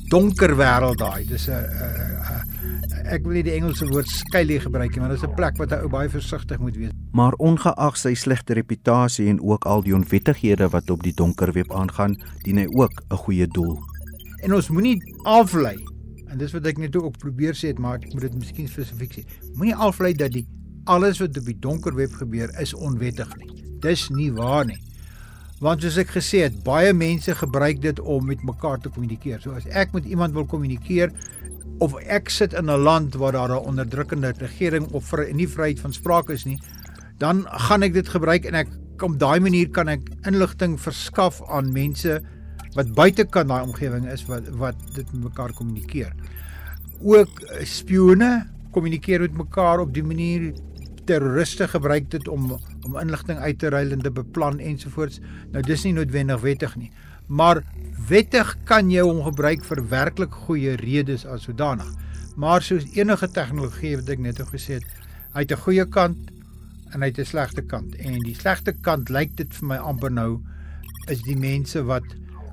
donker 0.10 0.56
wêreld 0.58 0.98
daai. 0.98 1.26
Dis 1.26 1.48
'n 1.48 1.52
uh, 1.52 2.20
uh, 2.20 3.10
ek 3.10 3.24
wil 3.26 3.40
nie 3.40 3.44
die 3.44 3.56
Engelse 3.58 3.88
woord 3.90 4.08
skuilie 4.08 4.60
gebruik 4.60 4.94
nie, 4.94 5.02
maar 5.02 5.14
dis 5.14 5.24
'n 5.24 5.36
plek 5.36 5.58
wat 5.58 5.72
'n 5.72 5.84
ou 5.84 5.90
baie 5.90 6.10
versigtig 6.10 6.60
moet 6.60 6.76
wees. 6.76 6.92
Maar 7.12 7.34
ongeag 7.34 7.98
sy 7.98 8.14
slegte 8.14 8.54
reputasie 8.54 9.28
en 9.28 9.42
ook 9.42 9.66
al 9.66 9.82
die 9.82 9.96
onwettighede 9.96 10.70
wat 10.70 10.90
op 10.90 11.04
die 11.04 11.14
donker 11.14 11.52
web 11.54 11.72
aangaan, 11.74 12.16
dien 12.44 12.58
hy 12.58 12.68
ook 12.68 13.02
'n 13.10 13.16
goeie 13.16 13.48
doel. 13.48 13.80
En 14.44 14.54
ons 14.54 14.70
moenie 14.70 14.98
aflei. 15.24 15.76
En 16.28 16.38
dis 16.38 16.52
wat 16.52 16.66
ek 16.66 16.78
net 16.78 16.96
ook 16.96 17.18
probeer 17.18 17.54
sê, 17.54 17.74
maar 17.78 17.96
ek 17.96 18.14
moet 18.14 18.22
dit 18.22 18.36
miskien 18.36 18.68
spesifiek 18.68 19.14
sê. 19.14 19.24
Moenie 19.54 19.76
aflei 19.76 20.14
dat 20.14 20.32
die 20.32 20.46
alles 20.86 21.20
wat 21.20 21.38
op 21.38 21.46
die 21.46 21.60
donker 21.60 21.96
web 21.96 22.12
gebeur 22.12 22.50
is 22.60 22.74
onwettig 22.74 23.38
nie. 23.38 23.59
Dis 23.82 24.10
nie 24.10 24.32
waar 24.34 24.66
nie. 24.66 24.80
Want 25.60 25.84
soos 25.84 25.98
ek 26.00 26.14
gesê 26.16 26.46
het, 26.46 26.64
baie 26.64 26.94
mense 26.96 27.36
gebruik 27.36 27.82
dit 27.84 28.00
om 28.00 28.26
met 28.26 28.44
mekaar 28.48 28.80
te 28.80 28.90
kommunikeer. 28.90 29.42
So 29.44 29.52
as 29.52 29.68
ek 29.68 29.92
met 29.94 30.06
iemand 30.08 30.34
wil 30.34 30.48
kommunikeer, 30.48 31.12
of 31.84 31.96
ek 32.08 32.30
sit 32.30 32.54
in 32.54 32.70
'n 32.70 32.84
land 32.84 33.16
waar 33.16 33.32
daar 33.32 33.52
'n 33.52 33.68
onderdrukkende 33.68 34.34
regering 34.38 34.88
of 34.92 35.06
vir 35.06 35.34
nie 35.34 35.48
vryheid 35.48 35.80
van 35.80 35.94
sprake 35.94 36.34
is 36.34 36.46
nie, 36.46 36.60
dan 37.18 37.46
gaan 37.48 37.84
ek 37.84 37.94
dit 37.94 38.08
gebruik 38.08 38.46
en 38.46 38.56
ek 38.56 38.68
op 39.02 39.20
daai 39.20 39.40
manier 39.40 39.70
kan 39.70 39.88
ek 39.88 40.02
inligting 40.28 40.80
verskaf 40.80 41.42
aan 41.50 41.72
mense 41.72 42.22
wat 42.76 42.94
buitekant 42.94 43.50
daai 43.50 43.64
omgewing 43.64 44.08
is 44.12 44.26
wat 44.26 44.48
wat 44.50 44.76
dit 44.96 45.06
met 45.14 45.24
mekaar 45.24 45.54
kommunikeer. 45.54 46.14
Ook 47.02 47.42
eh, 47.42 47.66
spione 47.66 48.48
kommunikeer 48.72 49.22
met 49.22 49.34
mekaar 49.34 49.80
op 49.80 49.94
die 49.94 50.04
manier 50.04 50.54
terroriste 51.10 51.68
gebruik 51.68 52.10
dit 52.14 52.28
om 52.30 52.52
om 52.86 52.98
inligting 53.02 53.40
uit 53.42 53.60
te 53.60 53.70
ruil 53.74 53.92
en 53.96 54.04
te 54.06 54.12
beplan 54.14 54.60
ensovoorts. 54.62 55.20
Nou 55.54 55.64
dis 55.66 55.86
nie 55.88 55.96
noodwendig 55.98 56.42
wettig 56.46 56.76
nie, 56.80 56.92
maar 57.28 57.64
wettig 58.10 58.56
kan 58.70 58.92
jy 58.94 59.04
hom 59.06 59.24
gebruik 59.26 59.66
vir 59.66 59.82
werklik 59.92 60.38
goeie 60.46 60.76
redes 60.82 61.26
as 61.26 61.48
sodanig. 61.50 61.90
Maar 62.40 62.64
soos 62.64 62.86
enige 62.96 63.28
tegnologie 63.36 63.98
wat 64.00 64.14
ek 64.16 64.22
net 64.24 64.40
nou 64.40 64.48
gesê 64.52 64.80
het, 64.80 64.86
hy 65.34 65.46
het 65.46 65.52
'n 65.52 65.64
goeie 65.66 65.86
kant 65.86 66.32
en 66.94 67.02
hy 67.02 67.10
het 67.10 67.20
'n 67.20 67.26
slegte 67.26 67.62
kant. 67.62 67.96
En 67.96 68.20
die 68.24 68.36
slegte 68.36 68.74
kant 68.74 69.10
lyk 69.10 69.36
dit 69.36 69.54
vir 69.54 69.68
my 69.68 69.78
amper 69.78 70.12
nou 70.12 70.42
is 71.08 71.22
die 71.22 71.38
mense 71.38 71.84
wat 71.84 72.06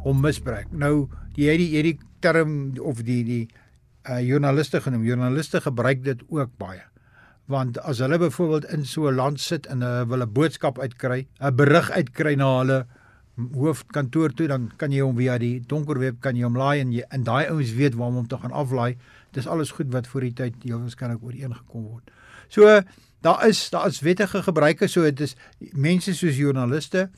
hom 0.04 0.20
misbruik. 0.20 0.72
Nou 0.72 1.08
jy 1.36 1.50
het 1.50 1.58
die 1.58 1.70
jy 1.70 1.76
het 1.76 1.84
die 1.84 2.00
term 2.20 2.78
of 2.80 3.02
die 3.02 3.24
die 3.24 3.48
uh 4.08 4.20
joernaliste 4.20 4.80
genoem. 4.80 5.04
Joernaliste 5.04 5.60
gebruik 5.60 6.04
dit 6.04 6.22
ook 6.28 6.50
baie. 6.58 6.82
Want 7.46 7.78
as 7.78 7.98
hulle 8.02 8.18
byvoorbeeld 8.18 8.64
in 8.74 8.86
so 8.86 9.08
'n 9.08 9.14
land 9.14 9.40
sit 9.40 9.66
en 9.66 9.82
hulle 9.82 10.06
wil 10.06 10.22
'n 10.22 10.32
boodskap 10.32 10.78
uitkry, 10.78 11.26
'n 11.40 11.54
berig 11.54 11.90
uitkry 11.90 12.34
na 12.34 12.58
hulle 12.58 12.86
hoofkantoor 13.36 14.32
toe, 14.32 14.46
dan 14.48 14.70
kan 14.76 14.92
jy 14.92 15.00
hom 15.00 15.16
via 15.16 15.38
die 15.38 15.60
donker 15.60 15.98
web 15.98 16.20
kan 16.20 16.36
jy 16.36 16.42
hom 16.42 16.56
laai 16.56 16.80
en 16.80 16.92
jy 16.92 17.04
en 17.10 17.24
daai 17.24 17.46
ouens 17.48 17.72
weet 17.76 17.94
waar 17.94 18.08
om 18.08 18.14
hom 18.14 18.28
te 18.28 18.38
gaan 18.38 18.52
aflaai. 18.52 18.96
Dis 19.32 19.46
alles 19.46 19.70
goed 19.70 19.92
wat 19.92 20.06
voor 20.06 20.20
die 20.20 20.32
tyd 20.32 20.54
heel 20.64 20.80
waarskynlik 20.80 21.22
ooreengekom 21.22 21.82
word. 21.82 22.10
So 22.48 22.80
daar 23.20 23.46
is 23.48 23.70
daar 23.70 23.86
is 23.86 24.00
wettige 24.00 24.42
gebruike, 24.42 24.88
so 24.88 25.02
dit 25.02 25.20
is 25.20 25.36
mense 25.72 26.14
soos 26.14 26.36
joernaliste, 26.36 27.10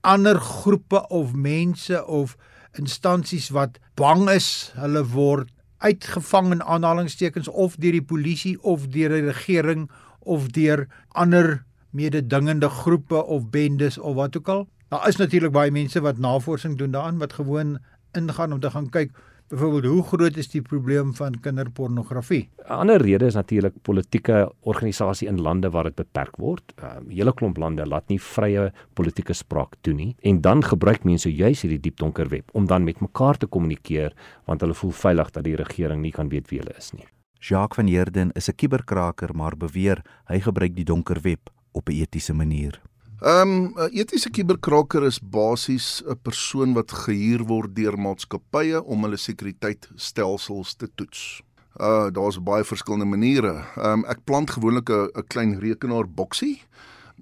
ander 0.00 0.40
groepe 0.40 1.08
of 1.08 1.34
mense 1.34 2.04
of 2.06 2.36
instansies 2.78 3.48
wat 3.50 3.78
bang 3.94 4.28
is 4.30 4.72
hulle 4.76 5.02
word 5.14 5.50
uitgevang 5.78 6.50
in 6.52 6.62
aanhalingstekens 6.62 7.48
of 7.48 7.76
deur 7.76 7.92
die 7.92 8.04
polisie 8.04 8.56
of 8.62 8.88
deur 8.88 9.14
die 9.14 9.26
regering 9.28 9.90
of 10.20 10.48
deur 10.56 10.86
ander 11.08 11.64
mededingende 11.90 12.68
groepe 12.68 13.24
of 13.24 13.50
bendes 13.50 13.98
of 13.98 14.14
wat 14.14 14.36
ook 14.36 14.48
al. 14.48 14.66
Daar 14.88 15.08
is 15.08 15.16
natuurlik 15.16 15.52
baie 15.52 15.70
mense 15.70 16.00
wat 16.00 16.18
navorsing 16.18 16.78
doen 16.78 16.90
daaraan 16.90 17.18
wat 17.18 17.32
gewoon 17.32 17.78
ingaan 18.12 18.52
om 18.52 18.60
te 18.60 18.70
gaan 18.70 18.90
kyk 18.90 19.12
byvoorbeeld 19.48 19.84
hoe 19.84 20.02
groot 20.02 20.36
is 20.36 20.48
die 20.50 20.62
probleem 20.62 21.14
van 21.14 21.40
kinderpornografie. 21.40 22.48
'n 22.58 22.72
Ander 22.72 23.00
rede 23.02 23.26
is 23.26 23.34
natuurlik 23.34 23.74
politieke 23.82 24.52
organisasie 24.60 25.28
in 25.28 25.40
lande 25.40 25.70
waar 25.70 25.84
dit 25.84 25.94
beperk 25.94 26.36
word. 26.36 26.72
'n 26.76 26.84
um, 26.96 27.10
Hele 27.10 27.32
klomp 27.32 27.56
lande 27.56 27.86
laat 27.86 28.08
nie 28.08 28.20
vrye 28.20 28.72
politieke 28.94 29.32
spraak 29.32 29.74
toe 29.80 29.94
nie 29.94 30.16
en 30.20 30.40
dan 30.40 30.62
gebruik 30.62 31.04
mense 31.04 31.34
juis 31.34 31.62
hierdie 31.62 31.80
diep 31.80 31.96
donker 31.96 32.28
web 32.28 32.50
om 32.52 32.66
dan 32.66 32.84
met 32.84 33.00
mekaar 33.00 33.36
te 33.36 33.46
kommunikeer 33.46 34.12
want 34.44 34.60
hulle 34.60 34.74
voel 34.74 34.90
veilig 34.92 35.30
dat 35.30 35.44
die 35.44 35.56
regering 35.56 36.02
nie 36.02 36.12
kan 36.12 36.28
weet 36.28 36.50
wie 36.50 36.58
hulle 36.58 36.76
is 36.76 36.92
nie. 36.92 37.06
Jacques 37.40 37.76
van 37.76 37.86
Heerden 37.86 38.30
is 38.32 38.48
'n 38.48 38.54
kuberkraker 38.54 39.34
maar 39.34 39.56
beweer 39.56 40.02
hy 40.26 40.40
gebruik 40.40 40.74
die 40.74 40.84
donker 40.84 41.20
web 41.22 41.50
op 41.72 41.88
'n 41.88 41.92
etiese 41.92 42.34
manier. 42.34 42.80
Ehm 43.26 43.50
um, 43.50 43.72
'n 43.74 43.90
etiese 43.90 44.30
kuberkraker 44.30 45.02
is 45.02 45.18
basies 45.18 46.02
'n 46.06 46.18
persoon 46.22 46.74
wat 46.78 46.92
gehuur 46.92 47.42
word 47.50 47.72
deur 47.74 47.96
maatskappye 47.98 48.78
om 48.84 49.02
hulle 49.02 49.18
sekuriteitstelsels 49.18 50.74
te 50.78 50.86
toets. 50.94 51.42
Uh 51.74 52.06
daar's 52.14 52.38
baie 52.38 52.62
verskillende 52.64 53.08
maniere. 53.10 53.54
Ehm 53.74 53.92
um, 53.92 54.04
ek 54.06 54.22
plant 54.24 54.50
gewoonlik 54.50 54.90
'n 54.94 55.26
klein 55.26 55.58
rekenaar 55.58 56.06
boksie 56.06 56.62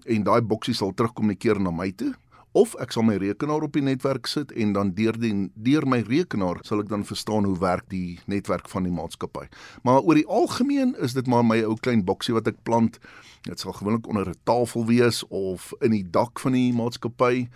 en 0.04 0.22
daai 0.28 0.42
boksie 0.42 0.74
sal 0.74 0.92
terugkommunikeer 0.92 1.60
na 1.60 1.70
my 1.70 1.90
toe 1.92 2.12
of 2.54 2.76
ek 2.82 2.94
sal 2.94 3.02
my 3.02 3.16
rekenaar 3.18 3.64
op 3.66 3.74
die 3.74 3.82
netwerk 3.82 4.28
sit 4.30 4.52
en 4.54 4.72
dan 4.76 4.92
deur 4.94 5.16
die 5.18 5.32
deur 5.66 5.86
my 5.90 6.00
rekenaar 6.06 6.60
sal 6.62 6.84
ek 6.84 6.90
dan 6.92 7.02
verstaan 7.06 7.48
hoe 7.48 7.58
werk 7.58 7.88
die 7.90 8.20
netwerk 8.30 8.68
van 8.70 8.86
die 8.86 8.94
maatskappy. 8.94 9.48
Maar 9.82 10.06
oor 10.06 10.20
die 10.20 10.26
algemeen 10.30 10.94
is 11.02 11.16
dit 11.18 11.26
maar 11.26 11.42
my 11.46 11.60
ou 11.66 11.74
klein 11.82 12.04
boksie 12.06 12.36
wat 12.36 12.48
ek 12.50 12.62
plant. 12.62 13.00
Dit 13.44 13.60
sal 13.60 13.74
gewoonlik 13.74 14.06
onder 14.06 14.30
'n 14.30 14.40
tafel 14.46 14.86
wees 14.86 15.24
of 15.28 15.72
in 15.80 15.90
die 15.90 16.06
dak 16.10 16.38
van 16.38 16.52
die 16.52 16.72
maatskappy 16.72 17.48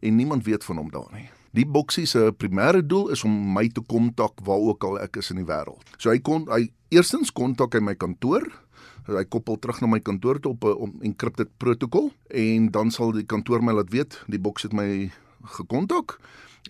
en 0.00 0.16
niemand 0.16 0.44
weet 0.44 0.64
van 0.64 0.76
hom 0.76 0.90
daar 0.90 1.12
nie. 1.12 1.28
Die 1.56 1.66
boksie 1.66 2.06
se 2.06 2.32
primêre 2.36 2.82
doel 2.86 3.10
is 3.10 3.24
om 3.24 3.32
my 3.52 3.68
te 3.68 3.80
kontak 3.80 4.40
waar 4.44 4.60
ook 4.60 4.84
al 4.84 4.98
ek 5.00 5.16
is 5.16 5.30
in 5.30 5.36
die 5.36 5.48
wêreld. 5.48 5.84
So 5.98 6.10
hy 6.10 6.18
kon 6.18 6.48
hy 6.48 6.70
eerstens 6.88 7.32
kontak 7.32 7.74
hy 7.74 7.80
my 7.80 7.94
kantoor 7.94 8.44
hy 9.06 9.24
koppel 9.30 9.58
terug 9.58 9.80
na 9.80 9.90
my 9.90 10.00
kantoor 10.00 10.40
toe 10.40 10.52
op 10.52 10.64
'n 10.64 10.98
encrypted 11.02 11.50
protokol 11.58 12.10
en 12.28 12.70
dan 12.70 12.90
sal 12.90 13.12
die 13.12 13.26
kantoor 13.26 13.62
my 13.62 13.72
laat 13.72 13.90
weet 13.90 14.24
die 14.26 14.38
boks 14.38 14.62
het 14.62 14.72
my 14.72 15.10
gekontak 15.44 16.18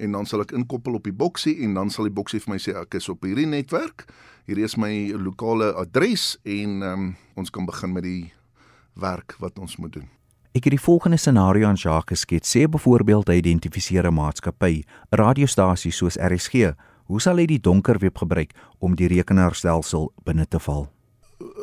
en 0.01 0.13
dan 0.13 0.27
sal 0.27 0.41
ek 0.41 0.53
inkoppel 0.53 0.95
op 0.95 1.05
die 1.05 1.13
boksie 1.13 1.63
en 1.65 1.75
dan 1.75 1.91
sal 1.91 2.05
die 2.05 2.13
boksie 2.13 2.41
vir 2.41 2.53
my 2.53 2.59
sê 2.59 2.77
ek 2.77 2.95
is 2.95 3.09
op 3.09 3.25
hierdie 3.25 3.47
netwerk 3.47 4.05
hier 4.47 4.59
is 4.59 4.77
my 4.77 5.13
lokale 5.17 5.73
adres 5.75 6.37
en 6.45 6.83
um, 6.83 7.17
ons 7.37 7.51
kan 7.51 7.67
begin 7.67 7.93
met 7.93 8.03
die 8.03 8.33
werk 8.95 9.37
wat 9.39 9.59
ons 9.59 9.77
moet 9.77 9.93
doen 9.93 10.09
Ek 10.57 10.65
het 10.65 10.73
die 10.73 10.81
volgende 10.81 11.19
scenario 11.21 11.69
aan 11.69 11.77
Jacques 11.77 12.25
geskets. 12.25 12.49
Sê 12.49 12.65
byvoorbeeld 12.65 13.29
hy 13.29 13.35
identifiseer 13.43 14.07
'n 14.09 14.15
maatskappy, 14.15 14.85
'n 15.13 15.17
radiostasie 15.17 15.93
soos 15.93 16.17
RSG. 16.17 16.73
Hoe 17.07 17.21
sal 17.21 17.37
hy 17.37 17.47
die 17.47 17.61
donker 17.61 17.99
web 17.99 18.17
gebruik 18.17 18.55
om 18.79 18.97
die 18.97 19.07
rekenaarstelsel 19.07 20.13
binne 20.25 20.47
te 20.49 20.59
val? 20.59 20.96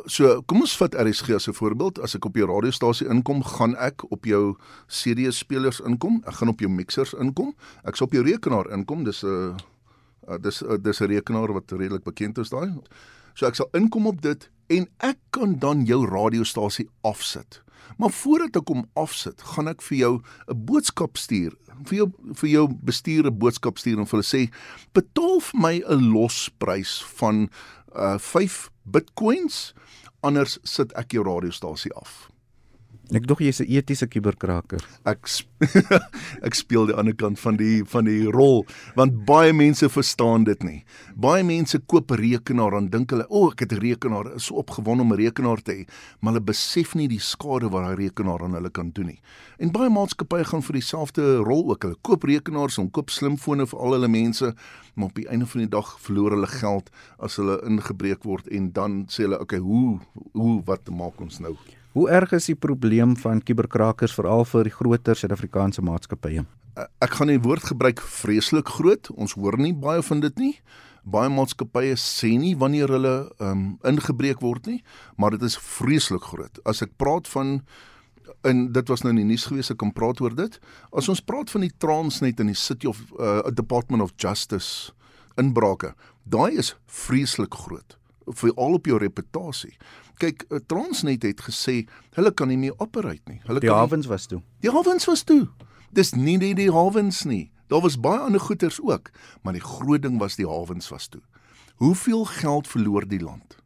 So, 0.04 0.42
kom 0.44 0.60
ons 0.60 0.74
vat 0.76 0.94
RSG 1.00 1.32
as 1.32 1.48
'n 1.48 1.56
voorbeeld. 1.56 1.98
As 1.98 2.14
ek 2.14 2.24
op 2.24 2.36
jou 2.36 2.46
radiostasie 2.46 3.08
inkom, 3.08 3.42
gaan 3.42 3.76
ek 3.76 4.12
op 4.12 4.24
jou 4.24 4.56
CD-spelers 4.86 5.80
inkom. 5.80 6.22
Ek 6.26 6.34
gaan 6.34 6.48
op 6.48 6.60
jou 6.60 6.70
mixers 6.70 7.14
inkom. 7.14 7.54
Ek 7.84 7.96
sal 7.96 8.06
op 8.06 8.12
jou 8.12 8.22
rekenaar 8.22 8.70
inkom. 8.70 9.04
Dis 9.04 9.22
'n 9.22 9.56
uh, 10.28 10.36
dis 10.40 10.62
uh, 10.62 10.76
dis 10.82 11.00
'n 11.00 11.06
rekenaar 11.06 11.52
wat 11.52 11.70
redelik 11.70 12.04
bekend 12.04 12.38
is 12.38 12.50
daai. 12.50 12.74
So 13.34 13.46
ek 13.46 13.54
sal 13.54 13.68
inkom 13.72 14.06
op 14.06 14.20
dit 14.20 14.50
en 14.66 14.88
ek 14.98 15.16
kan 15.30 15.58
dan 15.58 15.84
jou 15.84 16.06
radiostasie 16.06 16.88
afsit. 17.00 17.62
Maar 17.96 18.10
voordat 18.10 18.56
ek 18.56 18.68
hom 18.68 18.84
afsit, 18.92 19.42
gaan 19.42 19.68
ek 19.68 19.82
vir 19.82 19.98
jou 19.98 20.20
'n 20.48 20.64
boodskap 20.64 21.16
stuur. 21.16 21.52
Vir 21.84 21.96
jou 21.96 22.12
vir 22.34 22.50
jou 22.50 22.68
bestuur 22.68 23.26
'n 23.26 23.38
boodskap 23.38 23.78
stuur 23.78 23.98
en 23.98 24.06
vir 24.06 24.20
hulle 24.20 24.48
sê: 24.48 24.52
"Betaal 24.92 25.40
vir 25.40 25.60
my 25.60 25.82
'n 25.88 26.12
losprys 26.12 27.02
van 27.16 27.48
uh 27.96 28.18
5 28.18 28.73
Bitcoins, 28.84 29.74
anders 30.20 30.58
sit 30.64 30.92
ek 30.96 31.12
jou 31.16 31.24
radiostasie 31.24 31.92
af." 31.96 32.33
Ek 33.12 33.26
dog 33.28 33.42
jy's 33.44 33.60
'n 33.60 33.68
etiese 33.68 34.06
kuberkraker. 34.08 34.80
Ek 35.04 35.28
sp 35.28 35.52
ek 36.46 36.54
speel 36.56 36.86
die 36.88 36.96
ander 36.96 37.12
kant 37.12 37.36
van 37.38 37.58
die 37.60 37.84
van 37.84 38.08
die 38.08 38.24
rol 38.32 38.64
want 38.96 39.26
baie 39.28 39.52
mense 39.52 39.90
verstaan 39.92 40.44
dit 40.48 40.62
nie. 40.64 40.84
Baie 41.12 41.44
mense 41.44 41.78
koop 41.84 42.12
'n 42.12 42.16
rekenaar 42.16 42.72
en 42.78 42.88
dink 42.88 43.10
hulle, 43.10 43.26
"O, 43.28 43.44
oh, 43.44 43.52
ek 43.52 43.60
het 43.60 43.72
'n 43.72 43.80
rekenaar, 43.80 44.34
is 44.34 44.46
so 44.46 44.54
opgewonde 44.56 45.02
om 45.02 45.12
'n 45.12 45.20
rekenaar 45.20 45.60
te 45.62 45.72
hê," 45.72 45.86
maar 46.20 46.32
hulle 46.32 46.44
besef 46.44 46.94
nie 46.94 47.08
die 47.08 47.20
skade 47.20 47.68
wat 47.68 47.84
daai 47.84 48.08
rekenaar 48.08 48.42
aan 48.42 48.54
hulle 48.54 48.70
kan 48.70 48.90
doen 48.90 49.06
nie. 49.06 49.20
En 49.58 49.70
baie 49.70 49.90
maatskappye 49.90 50.44
gaan 50.44 50.62
vir 50.62 50.72
dieselfde 50.72 51.44
rol 51.44 51.70
ook. 51.70 51.82
Hulle 51.82 51.96
koop 52.00 52.22
rekenaars 52.22 52.78
en 52.78 52.90
koop 52.90 53.10
slimfone 53.10 53.66
vir 53.66 53.80
al 53.80 53.92
hulle 53.92 54.08
mense, 54.08 54.54
maar 54.96 55.08
op 55.08 55.14
die 55.14 55.28
einde 55.28 55.46
van 55.46 55.60
die 55.60 55.68
dag 55.70 56.00
verloor 56.00 56.30
hulle 56.30 56.46
geld 56.46 56.90
as 57.18 57.36
hulle 57.36 57.60
ingebreek 57.66 58.24
word 58.24 58.48
en 58.48 58.72
dan 58.72 59.04
sê 59.08 59.24
hulle, 59.24 59.40
"Oké, 59.40 59.42
okay, 59.42 59.58
hoe 59.58 60.00
hoe 60.32 60.62
wat 60.64 60.88
maak 60.88 61.20
ons 61.20 61.40
nou?" 61.40 61.56
Hoe 61.94 62.08
erg 62.10 62.32
is 62.34 62.48
die 62.50 62.56
probleem 62.58 63.12
van 63.22 63.38
kuberkrakers 63.38 64.16
veral 64.16 64.42
vir 64.50 64.66
die 64.66 64.74
groter 64.74 65.14
Suid-Afrikaanse 65.14 65.82
maatskappye? 65.86 66.42
ek 66.74 67.12
gaan 67.20 67.30
die 67.30 67.38
woord 67.38 67.68
gebruik 67.70 68.00
vreeslik 68.02 68.72
groot. 68.74 69.06
Ons 69.14 69.36
hoor 69.38 69.54
nie 69.62 69.70
baie 69.78 70.02
van 70.02 70.22
dit 70.24 70.42
nie. 70.42 70.52
Baie 71.06 71.30
maatskappye 71.30 71.94
sê 72.00 72.32
nie 72.40 72.56
wanneer 72.58 72.90
hulle 72.96 73.14
um 73.38 73.64
ingebreek 73.86 74.42
word 74.42 74.66
nie, 74.66 74.80
maar 75.14 75.36
dit 75.36 75.46
is 75.46 75.54
vreeslik 75.54 76.26
groot. 76.32 76.58
As 76.66 76.82
ek 76.82 76.96
praat 76.98 77.30
van 77.30 77.60
en 78.42 78.66
dit 78.74 78.90
was 78.90 79.04
nou 79.04 79.12
in 79.14 79.22
die 79.22 79.30
nuus 79.30 79.46
gewees 79.46 79.70
ek 79.70 79.78
kan 79.84 79.94
praat 79.94 80.18
oor 80.24 80.34
dit. 80.34 80.58
As 80.90 81.06
ons 81.12 81.22
praat 81.22 81.52
van 81.54 81.62
die 81.62 81.74
Transnet 81.78 82.42
in 82.42 82.50
die 82.50 82.58
City 82.58 82.90
of 82.90 83.06
uh, 83.20 83.44
Department 83.54 84.02
of 84.02 84.16
Justice 84.18 84.90
inbrake, 85.38 85.94
daai 86.26 86.56
is 86.58 86.74
vreeslik 86.90 87.54
groot 87.54 88.00
veral 88.26 88.72
op 88.74 88.86
jou 88.86 88.98
reputasie. 88.98 89.76
Kyk, 90.18 90.44
uh, 90.50 90.58
Transnet 90.66 91.22
het 91.22 91.40
gesê 91.40 91.86
hulle 92.14 92.30
kan 92.32 92.48
nie 92.48 92.56
meer 92.58 92.74
operate 92.78 93.22
nie. 93.26 93.40
Hulle 93.46 93.60
Die 93.60 93.70
hawens 93.70 94.06
was 94.06 94.26
toe. 94.26 94.42
die 94.60 94.70
hawens 94.70 95.04
was 95.04 95.22
toe. 95.22 95.48
Dis 95.92 96.12
nie 96.14 96.36
net 96.36 96.56
die 96.56 96.70
hawens 96.72 97.24
nie. 97.24 97.50
Daar 97.68 97.80
was 97.80 98.00
baie 98.00 98.18
ander 98.18 98.40
goederes 98.40 98.80
ook, 98.82 99.10
maar 99.42 99.52
die 99.52 99.62
groot 99.62 100.02
ding 100.02 100.18
was 100.18 100.36
die 100.36 100.46
hawens 100.46 100.88
was 100.88 101.08
toe. 101.08 101.22
Hoeveel 101.76 102.24
geld 102.24 102.68
verloor 102.68 103.06
die 103.08 103.20
land? 103.20 103.56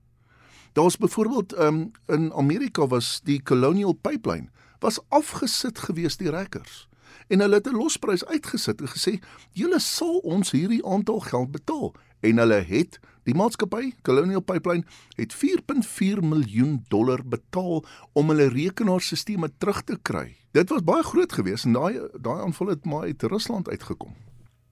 Daar's 0.73 0.97
byvoorbeeld 0.97 1.59
um, 1.59 1.91
in 2.07 2.33
Amerika 2.33 2.87
was 2.87 3.21
die 3.25 3.43
Colonial 3.43 3.93
Pipeline 3.93 4.49
was 4.81 5.01
afgesit 5.09 5.79
gewees 5.79 6.17
die 6.17 6.31
rekkers. 6.31 6.89
En 7.29 7.41
hulle 7.41 7.55
het 7.55 7.67
'n 7.67 7.77
losprys 7.77 8.25
uitgesit 8.25 8.81
en 8.81 8.89
gesê: 8.89 9.19
"Julle 9.53 9.79
sal 9.81 10.19
ons 10.19 10.51
hierdie 10.51 10.85
aantal 10.87 11.21
geld 11.21 11.51
betaal." 11.51 11.95
En 12.21 12.43
hulle 12.43 12.61
het 12.67 12.99
die 13.29 13.37
maatskappy 13.37 13.93
Colonial 14.07 14.41
Pipeline 14.41 14.87
het 15.19 15.35
4.4 15.37 16.23
miljoen 16.25 16.79
dollar 16.89 17.21
betaal 17.25 17.85
om 18.13 18.33
hulle 18.33 18.49
rekenaarstelsels 18.55 19.53
terug 19.59 19.83
te 19.85 19.99
kry. 20.03 20.37
Dit 20.57 20.73
was 20.73 20.85
baie 20.85 21.05
groot 21.05 21.33
geweest 21.33 21.69
en 21.69 21.77
daai 21.77 22.01
daai 22.17 22.41
aanval 22.41 22.73
het 22.73 22.85
maar 22.85 23.11
uit 23.11 23.23
Rusland 23.23 23.69
uitgekom. 23.69 24.15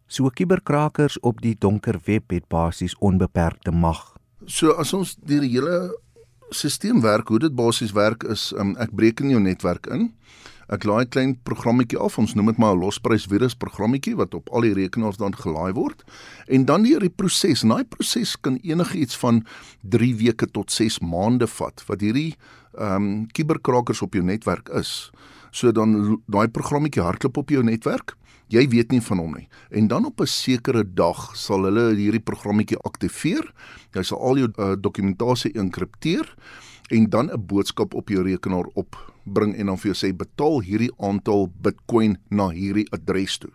So 0.06 0.30
kuberkrakers 0.30 1.18
op 1.20 1.40
die 1.42 1.56
donker 1.58 1.98
web 2.04 2.30
het 2.30 2.48
basies 2.48 2.96
onbeperkte 2.98 3.70
mag. 3.70 4.14
So 4.46 4.72
as 4.78 4.92
ons 4.94 5.16
die 5.26 5.40
hele 5.42 5.96
stelsel 6.54 7.00
werk, 7.02 7.28
hoe 7.28 7.40
dit 7.42 7.54
basies 7.54 7.92
werk 7.92 8.22
is 8.30 8.52
um, 8.56 8.76
ek 8.78 8.94
breek 8.94 9.20
in 9.20 9.34
jou 9.34 9.40
netwerk 9.42 9.90
in. 9.90 10.12
Ek 10.66 10.82
laai 10.84 11.04
'n 11.04 11.08
klein 11.08 11.38
programmetjie 11.42 11.98
af. 11.98 12.18
Ons 12.18 12.34
noem 12.34 12.46
dit 12.46 12.58
maar 12.58 12.74
'n 12.74 12.80
losprys 12.80 13.26
virus 13.26 13.54
programmetjie 13.54 14.16
wat 14.16 14.34
op 14.34 14.48
al 14.50 14.60
die 14.60 14.74
rekenaars 14.74 15.16
dan 15.16 15.34
gelaai 15.34 15.72
word. 15.72 16.02
En 16.48 16.64
dan 16.64 16.82
deur 16.82 17.00
die 17.00 17.10
proses. 17.10 17.62
En 17.62 17.68
daai 17.68 17.84
proses 17.84 18.36
kan 18.40 18.58
enigiets 18.62 19.16
van 19.16 19.44
3 19.82 20.14
weke 20.16 20.46
tot 20.46 20.70
6 20.70 20.98
maande 21.00 21.46
vat 21.46 21.84
wat 21.86 22.00
hierdie 22.00 22.34
ehm 22.78 23.02
um, 23.02 23.26
kuberkrakers 23.26 24.02
op 24.02 24.14
jou 24.14 24.24
netwerk 24.24 24.68
is. 24.68 25.10
So 25.50 25.72
dan 25.72 26.20
daai 26.26 26.48
programmetjie 26.48 27.02
hardloop 27.02 27.36
op 27.36 27.48
jou 27.48 27.62
netwerk. 27.62 28.16
Jy 28.48 28.68
weet 28.68 28.90
nie 28.90 29.00
van 29.00 29.18
hom 29.18 29.34
nie. 29.34 29.48
En 29.70 29.88
dan 29.88 30.04
op 30.04 30.20
'n 30.20 30.26
sekere 30.26 30.84
dag 30.94 31.36
sal 31.36 31.62
hulle 31.62 31.94
hierdie 31.94 32.20
programmetjie 32.20 32.78
aktiveer. 32.78 33.52
Jy 33.92 34.02
sal 34.02 34.18
al 34.18 34.36
jou 34.36 34.50
uh, 34.58 34.74
dokumentasie 34.78 35.52
enkripteer 35.52 36.34
en 36.90 37.10
dan 37.10 37.30
'n 37.30 37.46
boodskap 37.46 37.94
op 37.94 38.08
jou 38.08 38.22
rekenaar 38.22 38.66
opbring 38.74 39.56
en 39.56 39.66
dan 39.66 39.78
vir 39.78 39.92
jou 39.92 39.98
sê 40.06 40.16
betaal 40.16 40.60
hierdie 40.62 40.92
aantal 40.98 41.52
Bitcoin 41.60 42.18
na 42.28 42.48
hierdie 42.48 42.90
adres 42.92 43.38
toe. 43.38 43.50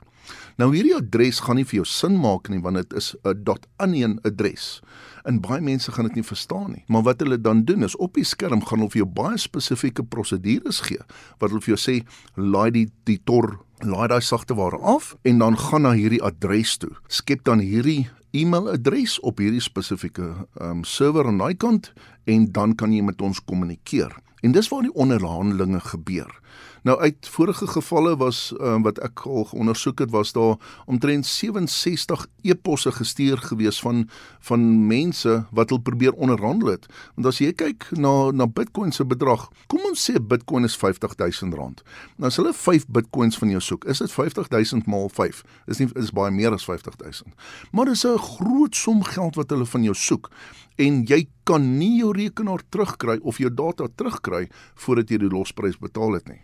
Nou 0.57 0.69
hierdie 0.75 0.95
adres 0.95 1.39
gaan 1.39 1.55
nie 1.55 1.65
vir 1.65 1.81
jou 1.81 1.85
sin 1.85 2.19
maak 2.19 2.49
nie 2.49 2.59
want 2.59 2.75
dit 2.75 2.93
is 2.93 3.15
'n 3.23 3.57
.onion 3.77 4.19
adres. 4.23 4.81
En 5.25 5.39
baie 5.39 5.61
mense 5.61 5.91
gaan 5.91 6.05
dit 6.05 6.15
nie 6.15 6.23
verstaan 6.23 6.71
nie. 6.71 6.83
Maar 6.87 7.03
wat 7.03 7.19
hulle 7.19 7.41
dan 7.41 7.63
doen 7.65 7.83
is 7.83 7.95
op 7.95 8.13
die 8.13 8.23
skerm 8.23 8.65
gaan 8.65 8.79
hulle 8.79 8.89
vir 8.89 9.01
jou 9.01 9.09
baie 9.09 9.37
spesifieke 9.37 10.03
prosedures 10.03 10.81
gee 10.81 11.01
wat 11.39 11.49
hulle 11.49 11.61
vir 11.61 11.75
jou 11.75 11.81
sê 11.91 12.05
laai 12.35 12.71
die 12.71 12.87
die 13.03 13.21
tor 13.23 13.59
laai 13.85 14.07
daai 14.11 14.21
sagteware 14.21 14.79
af 14.81 15.15
en 15.21 15.37
dan 15.41 15.57
gaan 15.57 15.81
na 15.81 15.91
hierdie 15.97 16.21
adres 16.23 16.77
toe. 16.77 16.91
Skep 17.07 17.43
dan 17.43 17.59
hierdie 17.59 18.09
e-mailadres 18.31 19.19
op 19.19 19.41
hierdie 19.43 19.63
spesifieke 19.63 20.27
ehm 20.59 20.81
um, 20.81 20.83
server 20.83 21.27
aan 21.27 21.41
daai 21.41 21.55
kant 21.55 21.93
en 22.25 22.51
dan 22.51 22.75
kan 22.75 22.93
jy 22.93 23.01
met 23.01 23.21
ons 23.21 23.43
kommunikeer. 23.43 24.13
En 24.41 24.51
dis 24.51 24.67
waar 24.67 24.81
die 24.81 24.93
onderhandelinge 24.93 25.79
gebeur. 25.79 26.41
Nou 26.81 26.99
uit 26.99 27.27
vorige 27.29 27.67
gevalle 27.67 28.15
was 28.17 28.53
um, 28.57 28.81
wat 28.81 28.97
ek 29.05 29.21
al 29.29 29.45
ondersoek 29.53 29.99
het 30.01 30.09
was 30.11 30.31
daar 30.33 30.55
omtrent 30.89 31.25
67 31.29 32.25
e-posse 32.41 32.91
gestuur 32.91 33.37
gewees 33.37 33.81
van 33.81 34.07
van 34.39 34.87
mense 34.87 35.45
wat 35.51 35.69
wil 35.69 35.79
probeer 35.79 36.13
onderhandel 36.13 36.67
het. 36.73 36.87
Want 37.15 37.27
as 37.29 37.37
jy 37.37 37.51
kyk 37.53 37.85
na 37.93 38.31
na 38.31 38.47
Bitcoin 38.47 38.91
se 38.91 39.05
bedrag, 39.05 39.45
kom 39.69 39.85
ons 39.91 40.09
sê 40.09 40.17
Bitcoin 40.17 40.65
is 40.65 40.77
R50000. 40.77 41.85
Nou 42.17 42.31
as 42.31 42.41
hulle 42.41 42.53
5 42.53 42.87
Bitcoins 42.89 43.37
van 43.37 43.53
jou 43.53 43.61
soek, 43.61 43.85
is 43.85 44.01
dit 44.01 44.11
50000 44.11 44.89
maal 44.89 45.09
5. 45.13 45.43
Dis 45.69 45.83
nie 45.83 45.89
is 46.01 46.09
baie 46.09 46.33
meer 46.33 46.57
as 46.57 46.65
50000. 46.65 47.29
Maar 47.71 47.93
dis 47.93 48.05
'n 48.05 48.17
groot 48.17 48.75
som 48.75 49.03
geld 49.03 49.35
wat 49.35 49.49
hulle 49.49 49.65
van 49.65 49.83
jou 49.83 49.95
soek 49.95 50.31
en 50.77 51.03
jy 51.09 51.25
kan 51.43 51.65
nie 51.77 51.97
jou 51.99 52.11
rekenaar 52.15 52.63
terugkry 52.69 53.19
of 53.21 53.39
jou 53.41 53.49
data 53.49 53.87
terugkry 53.95 54.47
voordat 54.75 55.11
jy 55.11 55.21
die 55.23 55.31
losprys 55.31 55.79
betaal 55.81 56.19
het 56.19 56.29
nie. 56.29 56.41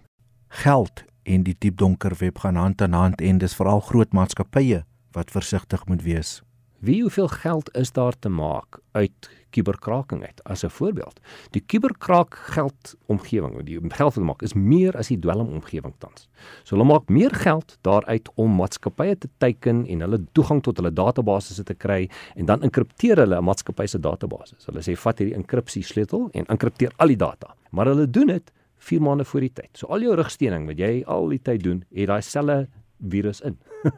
Geld 0.64 1.04
en 1.28 1.44
die 1.44 1.56
diep 1.60 1.78
donker 1.78 2.16
web 2.20 2.40
gaan 2.40 2.56
hand 2.56 2.82
aan 2.82 2.96
hand 2.96 3.22
en 3.22 3.40
dis 3.44 3.56
veral 3.56 3.84
groot 3.84 4.14
maatskappye 4.14 4.84
wat 5.16 5.32
versigtig 5.32 5.86
moet 5.88 6.04
wees. 6.04 6.42
Wie 6.80 7.02
hoeveel 7.02 7.28
geld 7.28 7.72
is 7.76 7.92
daar 7.92 8.16
te 8.20 8.30
maak 8.30 8.80
uit 8.92 9.30
kuberkraking 9.50 10.24
uit 10.24 10.44
as 10.44 10.64
'n 10.64 10.70
voorbeeld. 10.70 11.20
Die 11.52 11.62
kuberkraak 11.62 12.36
geld 12.36 12.96
omgewing, 13.06 13.64
die 13.64 13.80
geld 13.90 14.14
wat 14.14 14.24
maak 14.24 14.42
is 14.42 14.54
meer 14.54 14.98
as 14.98 15.08
die 15.08 15.20
dwelm 15.20 15.48
omgewing 15.48 15.94
tans. 15.98 16.28
So 16.64 16.76
hulle 16.76 16.88
maak 16.88 17.10
meer 17.10 17.32
geld 17.32 17.78
daaruit 17.82 18.30
om 18.36 18.56
maatskappye 18.56 19.18
te 19.18 19.30
teiken 19.38 19.86
en 19.86 20.00
hulle 20.00 20.26
toegang 20.32 20.62
tot 20.64 20.78
hulle 20.78 20.94
databasisse 20.94 21.64
te 21.64 21.74
kry 21.74 22.10
en 22.36 22.46
dan 22.46 22.62
enkripteer 22.62 23.18
hulle 23.18 23.38
'n 23.38 23.44
maatskappy 23.44 23.86
se 23.86 24.00
databasisse. 24.00 24.66
Hulle 24.72 24.82
sê 24.82 24.96
vat 24.96 25.18
hierdie 25.18 25.36
enkripsie 25.36 25.84
sleutel 25.84 26.30
en 26.32 26.46
enkripteer 26.46 26.92
al 26.98 27.08
die 27.08 27.18
data. 27.18 27.56
Maar 27.72 27.86
hulle 27.86 28.10
doen 28.10 28.28
dit 28.28 28.52
4 28.78 29.02
maande 29.02 29.26
voor 29.26 29.40
die 29.40 29.54
tyd. 29.54 29.70
So 29.74 29.88
al 29.88 30.02
jou 30.02 30.16
rugsteuning 30.16 30.68
wat 30.68 30.78
jy 30.78 31.04
al 31.06 31.30
die 31.30 31.42
tyd 31.42 31.64
doen, 31.64 31.84
het 31.94 32.08
daai 32.08 32.22
selfe 32.22 32.68
virus 33.00 33.42
in. 33.42 33.58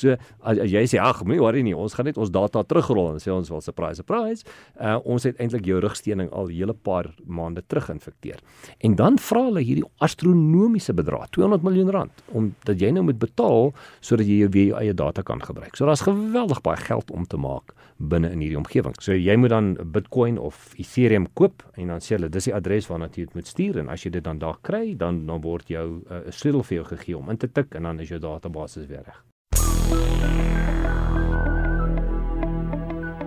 so 0.00 0.16
as, 0.42 0.58
as 0.58 0.70
jy 0.70 0.84
sê 0.90 1.00
ag, 1.02 1.22
moenie 1.24 1.42
worry 1.42 1.62
nie, 1.62 1.74
ons 1.76 1.94
gaan 1.94 2.08
net 2.10 2.18
ons 2.20 2.32
data 2.34 2.62
terugrol 2.66 3.12
en 3.14 3.22
sê 3.22 3.32
ons 3.32 3.50
wel 3.50 3.62
surprise 3.64 4.00
surprise, 4.00 4.44
uh, 4.80 4.98
ons 5.04 5.24
het 5.26 5.38
eintlik 5.40 5.68
jou 5.68 5.80
rugsteuning 5.82 6.30
al 6.36 6.50
hele 6.52 6.74
paar 6.74 7.10
maande 7.26 7.62
terug 7.66 7.90
infekteer. 7.94 8.40
En 8.86 8.96
dan 8.98 9.18
vra 9.22 9.46
hulle 9.48 9.64
hierdie 9.64 9.86
astronomiese 10.04 10.94
bedrag, 10.96 11.28
200 11.36 11.66
miljoen 11.66 11.92
rand, 11.94 12.24
omdat 12.32 12.80
jy 12.80 12.92
nou 12.96 13.06
moet 13.08 13.20
betaal 13.20 13.72
sodat 14.00 14.26
jy 14.28 14.48
weer 14.50 14.72
jou 14.72 14.80
eie 14.80 14.96
data 14.96 15.24
kan 15.26 15.42
gebruik. 15.42 15.76
So 15.76 15.88
daar's 15.88 16.06
geweldig 16.06 16.62
baie 16.66 16.80
geld 16.80 17.10
om 17.14 17.26
te 17.28 17.40
maak 17.40 17.74
binne 18.00 18.30
in 18.32 18.40
hierdie 18.40 18.58
omgewing. 18.58 18.94
So 19.02 19.14
jy 19.16 19.36
moet 19.36 19.52
dan 19.52 19.74
Bitcoin 19.92 20.38
of 20.40 20.72
Ethereum 20.80 21.26
koop 21.36 21.64
en 21.76 21.92
dan 21.92 22.00
sê 22.04 22.16
hulle 22.16 22.30
dis 22.32 22.48
die 22.48 22.54
adres 22.56 22.88
waarna 22.88 23.10
jy 23.12 23.26
dit 23.26 23.36
moet 23.36 23.50
stuur 23.50 23.80
en 23.82 23.90
as 23.92 24.06
jy 24.06 24.14
dit 24.14 24.24
dan 24.24 24.40
daar 24.40 24.58
kry, 24.66 24.94
dan 24.96 25.26
dan 25.28 25.42
word 25.44 25.68
jou 25.68 26.00
'n 26.00 26.04
uh, 26.08 26.32
sleutel 26.32 26.62
vir 26.62 26.76
jou 26.78 26.86
gegee 26.96 27.18
om 27.18 27.30
in 27.30 27.36
te 27.36 27.48
tik 27.48 27.74
en 27.74 27.82
dan 27.82 28.00
is 28.00 28.08
jou 28.08 28.18
database 28.40 28.86
weer 28.86 29.02
reg. 29.04 29.24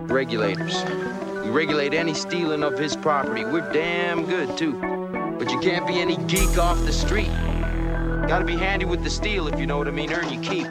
Regulators. 0.06 0.84
We 1.44 1.50
regulate 1.50 1.94
any 1.94 2.14
stealing 2.14 2.62
of 2.62 2.78
his 2.78 2.96
property. 2.96 3.44
We're 3.44 3.72
damn 3.72 4.26
good, 4.26 4.56
too. 4.56 4.72
But 5.38 5.50
you 5.50 5.58
can't 5.58 5.86
be 5.86 6.00
any 6.00 6.16
geek 6.26 6.58
off 6.58 6.84
the 6.84 6.92
street. 6.92 7.30
Gotta 8.28 8.44
be 8.44 8.56
handy 8.56 8.86
with 8.86 9.02
the 9.02 9.10
steel, 9.10 9.48
if 9.48 9.58
you 9.58 9.66
know 9.66 9.76
what 9.76 9.88
I 9.88 9.90
mean. 9.90 10.12
Earn 10.12 10.32
your 10.32 10.42
keep. 10.42 10.66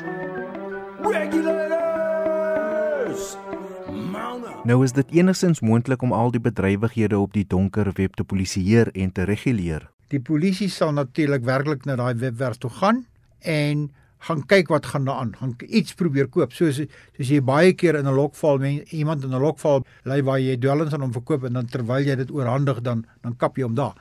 Regulators! 1.00 1.84
Nou 4.64 4.84
is 4.84 4.92
dit 4.92 5.12
enigstens 5.12 5.60
moontlik 5.60 6.02
om 6.02 6.14
al 6.16 6.32
die 6.32 6.40
bedrywighede 6.40 7.20
op 7.20 7.34
die 7.34 7.46
donker 7.48 7.92
web 7.94 8.16
te 8.16 8.24
polisieer 8.24 8.90
en 8.96 9.12
te 9.12 9.24
reguleer. 9.24 9.90
Die 10.08 10.22
polisie 10.22 10.70
sal 10.70 10.94
natuurlik 10.94 11.44
werklik 11.44 11.86
na 11.86 11.96
daai 12.00 12.16
webwerf 12.16 12.58
toe 12.58 12.70
gaan 12.70 13.06
en 13.40 13.92
gaan 14.24 14.44
kyk 14.48 14.72
wat 14.72 14.86
gaan 14.86 15.06
daar 15.06 15.22
aan. 15.24 15.36
Gaan 15.40 15.56
iets 15.68 15.94
probeer 16.00 16.28
koop. 16.32 16.54
Soos 16.56 16.80
soos 17.18 17.30
jy 17.30 17.42
baie 17.44 17.74
keer 17.74 17.96
in 18.00 18.08
'n 18.08 18.16
lokval 18.16 18.58
men, 18.58 18.84
iemand 18.92 19.24
in 19.24 19.34
'n 19.34 19.40
lokval 19.40 19.86
lê 20.06 20.24
waar 20.24 20.40
jy 20.40 20.58
dwelms 20.58 20.94
aan 20.94 21.02
hom 21.02 21.12
verkoop 21.12 21.44
en 21.44 21.54
dan 21.54 21.66
terwyl 21.66 22.06
jy 22.06 22.16
dit 22.16 22.32
oorhandig 22.32 22.82
dan 22.82 23.06
dan 23.22 23.36
kap 23.38 23.58
jy 23.58 23.64
hom 23.64 23.76
daar. 23.76 23.96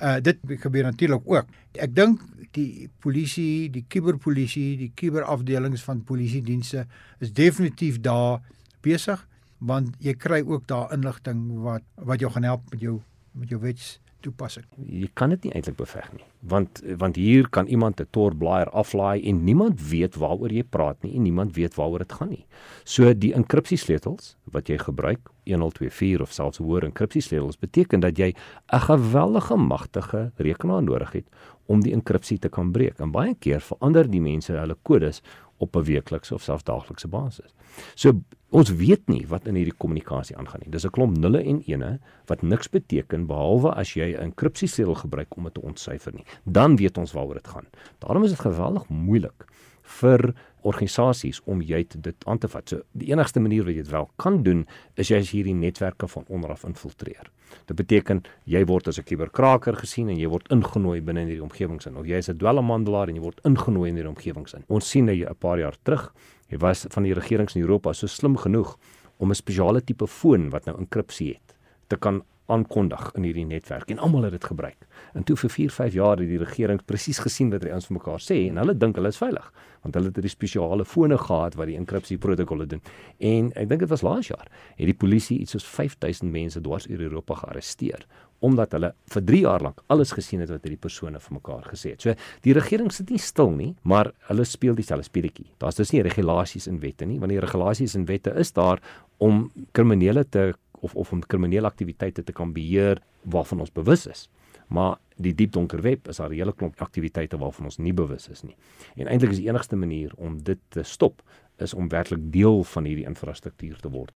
Uh 0.00 0.20
dit 0.20 0.38
gebeur 0.44 0.82
natuurlik 0.84 1.22
ook. 1.24 1.46
Ek 1.72 1.94
dink 1.94 2.20
die 2.52 2.88
polisie, 3.00 3.70
die 3.70 3.84
kuberpolisie, 3.88 4.76
die 4.76 4.92
kuberafdelings 4.94 5.82
van 5.82 6.04
polisiedienste 6.04 6.86
is 7.18 7.32
definitief 7.32 8.00
daar 8.00 8.40
besig 8.80 9.26
want 9.58 9.94
jy 10.00 10.14
kry 10.14 10.42
ook 10.44 10.66
daar 10.66 10.92
inligting 10.92 11.62
wat 11.64 11.82
wat 11.94 12.20
jou 12.20 12.30
gaan 12.32 12.44
help 12.44 12.62
met 12.70 12.80
jou 12.80 13.00
met 13.32 13.48
jou 13.48 13.60
wets 13.60 13.98
toepassing. 14.26 14.66
Jy 14.76 15.08
kan 15.18 15.32
dit 15.34 15.46
nie 15.46 15.52
eintlik 15.56 15.78
beveg 15.78 16.08
nie, 16.16 16.24
want 16.52 16.82
want 17.00 17.18
hier 17.20 17.48
kan 17.48 17.66
iemand 17.66 18.00
'n 18.00 18.08
Tor 18.10 18.34
blaaier 18.34 18.70
aflaai 18.70 19.22
en 19.28 19.44
niemand 19.44 19.80
weet 19.90 20.16
waaroor 20.16 20.52
jy 20.52 20.62
praat 20.62 21.02
nie 21.02 21.14
en 21.14 21.22
niemand 21.22 21.56
weet 21.56 21.74
waaroor 21.74 22.04
dit 22.04 22.12
gaan 22.12 22.30
nie. 22.30 22.46
So 22.84 23.14
die 23.14 23.32
enkripsiesleutels 23.34 24.36
wat 24.52 24.68
jy 24.68 24.78
gebruik, 24.78 25.30
1024 25.44 26.20
of 26.20 26.32
selfs 26.32 26.58
hoër 26.58 26.84
enkripsiesleutels 26.84 27.58
beteken 27.58 28.00
dat 28.00 28.18
jy 28.18 28.34
'n 28.72 28.80
geweldige 28.80 29.56
magtige 29.56 30.32
rekenaar 30.36 30.82
nodig 30.82 31.12
het 31.12 31.26
om 31.66 31.82
die 31.82 31.92
enkripsie 31.92 32.38
te 32.38 32.48
kan 32.48 32.72
breek. 32.72 33.00
En 33.00 33.10
baie 33.10 33.34
keer 33.34 33.60
verander 33.60 34.10
die 34.10 34.20
mense 34.20 34.52
hulle 34.52 34.76
kodes 34.82 35.22
op 35.58 35.76
'n 35.76 35.82
weeklikse 35.82 36.34
of 36.34 36.42
selfs 36.42 36.64
daaglikse 36.64 37.08
basis. 37.08 37.54
So 37.94 38.12
ons 38.50 38.70
weet 38.70 39.08
nie 39.08 39.24
wat 39.26 39.46
in 39.50 39.56
hierdie 39.58 39.74
kommunikasie 39.76 40.36
aangaan 40.36 40.62
nie. 40.64 40.70
Dis 40.70 40.86
'n 40.86 40.90
klomp 40.90 41.16
nulle 41.18 41.42
en 41.42 41.62
ene 41.66 41.98
wat 42.26 42.42
niks 42.42 42.68
beteken 42.68 43.26
behalwe 43.26 43.74
as 43.74 43.94
jy 43.94 44.14
'n 44.14 44.30
enkripsiesleutel 44.30 44.94
gebruik 44.94 45.36
om 45.36 45.44
dit 45.44 45.54
te 45.54 45.62
ontsyfer 45.62 46.14
nie. 46.14 46.24
Dan 46.44 46.76
weet 46.76 46.98
ons 46.98 47.12
waaroor 47.12 47.34
dit 47.34 47.48
gaan. 47.48 47.66
Daarom 47.98 48.24
is 48.24 48.30
dit 48.30 48.40
geweldig 48.40 48.88
moeilik 48.88 49.46
vir 49.82 50.34
organisasies 50.66 51.40
om 51.46 51.62
jy 51.62 51.84
dit 51.94 52.26
aan 52.26 52.40
te 52.42 52.48
vat. 52.50 52.68
So 52.68 52.82
die 52.98 53.12
enigste 53.12 53.40
manier 53.40 53.64
wat 53.66 53.74
jy 53.74 53.84
dit 53.84 53.92
wel 53.92 54.08
kan 54.22 54.42
doen 54.46 54.66
is 54.96 55.10
jy 55.12 55.20
as 55.22 55.32
hierdie 55.34 55.54
netwerke 55.54 56.08
van 56.10 56.26
onderaf 56.28 56.64
infiltreer. 56.68 57.30
Dit 57.66 57.78
beteken 57.78 58.24
jy 58.44 58.64
word 58.66 58.88
as 58.88 58.98
'n 58.98 59.06
kuberkraker 59.06 59.76
gesien 59.76 60.08
en 60.08 60.18
jy 60.18 60.28
word 60.28 60.48
ingenooi 60.50 61.00
binne 61.00 61.22
in 61.22 61.28
hierdie 61.28 61.44
omgewings 61.44 61.86
in 61.86 61.96
of 61.96 62.06
jy 62.06 62.18
is 62.18 62.28
'n 62.28 62.38
dwelmhandelaar 62.38 63.08
en 63.08 63.16
jy 63.16 63.22
word 63.22 63.40
ingenooi 63.44 63.88
in 63.88 63.96
hierdie 63.96 64.14
omgewings 64.14 64.54
in. 64.54 64.64
Ons 64.68 64.90
sien 64.90 65.04
nou 65.04 65.14
'n 65.14 65.34
paar 65.38 65.58
jaar 65.58 65.76
terug, 65.84 66.12
jy 66.50 66.58
was 66.58 66.86
van 66.90 67.02
die 67.02 67.14
regerings 67.14 67.56
in 67.56 67.62
Europa 67.62 67.92
so 67.92 68.06
slim 68.06 68.36
genoeg 68.36 68.76
om 69.18 69.30
'n 69.30 69.34
spesiale 69.34 69.80
tipe 69.80 70.06
foon 70.06 70.50
wat 70.50 70.66
nou 70.66 70.76
enkripsie 70.78 71.34
het 71.34 71.54
te 71.88 71.96
kan 71.96 72.22
aankondig 72.52 73.10
in 73.18 73.26
hierdie 73.26 73.46
netwerk 73.46 73.90
en 73.90 73.98
almal 73.98 74.28
het 74.28 74.36
dit 74.36 74.44
gebruik. 74.44 74.86
En 75.14 75.24
toe 75.24 75.36
vir 75.36 75.50
4, 75.50 75.70
5 75.70 75.96
jaar 75.98 76.20
het 76.20 76.28
die 76.28 76.42
regering 76.42 76.82
presies 76.84 77.18
gesien 77.22 77.50
wat 77.50 77.64
die 77.64 77.72
ouens 77.72 77.88
vir 77.90 77.98
mekaar 77.98 78.22
sê 78.22 78.42
en 78.48 78.60
hulle 78.62 78.76
dink 78.78 78.98
hulle 79.00 79.14
is 79.14 79.20
veilig 79.22 79.50
want 79.86 79.94
hulle 79.94 80.10
het 80.10 80.16
hierdie 80.18 80.32
spesiale 80.32 80.84
fone 80.84 81.18
gehad 81.20 81.54
wat 81.54 81.70
die 81.70 81.76
enkripsie 81.78 82.18
protokolle 82.18 82.66
doen. 82.66 82.82
En 83.22 83.52
ek 83.54 83.68
dink 83.70 83.84
dit 83.84 83.92
was 83.92 84.02
laas 84.02 84.32
jaar 84.32 84.48
het 84.48 84.86
die 84.88 84.96
polisie 84.98 85.38
iets 85.44 85.54
soos 85.54 85.66
5000 85.66 86.32
mense 86.32 86.62
dwars 86.64 86.88
oor 86.90 87.04
Europa 87.06 87.38
gearresteer 87.44 88.06
omdat 88.44 88.74
hulle 88.76 88.90
vir 89.14 89.22
3 89.30 89.40
jaar 89.46 89.62
lank 89.64 89.80
alles 89.92 90.12
gesien 90.12 90.42
het 90.44 90.50
wat 90.52 90.66
hierdie 90.66 90.80
persone 90.80 91.20
vir 91.22 91.36
mekaar 91.38 91.64
gesê 91.70 91.94
het. 91.94 92.04
So 92.04 92.12
die 92.44 92.52
regering 92.56 92.92
sit 92.92 93.10
nie 93.10 93.20
stil 93.22 93.54
nie, 93.54 93.70
maar 93.82 94.12
hulle 94.28 94.44
speel 94.44 94.76
dieselfde 94.76 95.08
speletjie. 95.08 95.48
Daar's 95.62 95.80
dus 95.80 95.94
nie 95.94 96.04
regulasies 96.04 96.68
en 96.68 96.80
wette 96.82 97.08
nie, 97.08 97.16
want 97.22 97.32
die 97.32 97.40
regulasies 97.40 97.96
en 97.96 98.04
wette 98.10 98.34
is 98.36 98.52
daar 98.52 98.82
om 99.24 99.46
kriminele 99.72 100.26
te 100.28 100.50
of 100.80 100.94
of 100.94 101.12
om 101.12 101.20
kriminele 101.26 101.66
aktiwiteite 101.66 102.22
te 102.22 102.32
kan 102.32 102.52
beheer 102.52 103.02
waarvan 103.22 103.60
ons 103.60 103.72
bewus 103.72 104.06
is. 104.06 104.28
Maar 104.68 104.96
die 105.16 105.34
diep 105.34 105.52
donker 105.52 105.82
web 105.82 106.08
is 106.08 106.16
daar 106.16 106.30
'n 106.30 106.34
hele 106.34 106.52
klomp 106.52 106.80
aktiwiteite 106.80 107.38
waarvan 107.38 107.64
ons 107.64 107.78
nie 107.78 107.94
bewus 107.94 108.28
is 108.28 108.42
nie. 108.42 108.56
En 108.96 109.06
eintlik 109.06 109.30
is 109.30 109.38
die 109.38 109.48
enigste 109.48 109.76
manier 109.76 110.12
om 110.16 110.42
dit 110.42 110.58
te 110.68 110.82
stop 110.82 111.22
is 111.58 111.74
om 111.74 111.88
werklik 111.88 112.32
deel 112.32 112.64
van 112.64 112.84
hierdie 112.84 113.06
infrastruktuur 113.06 113.80
te 113.80 113.90
word. 113.90 114.12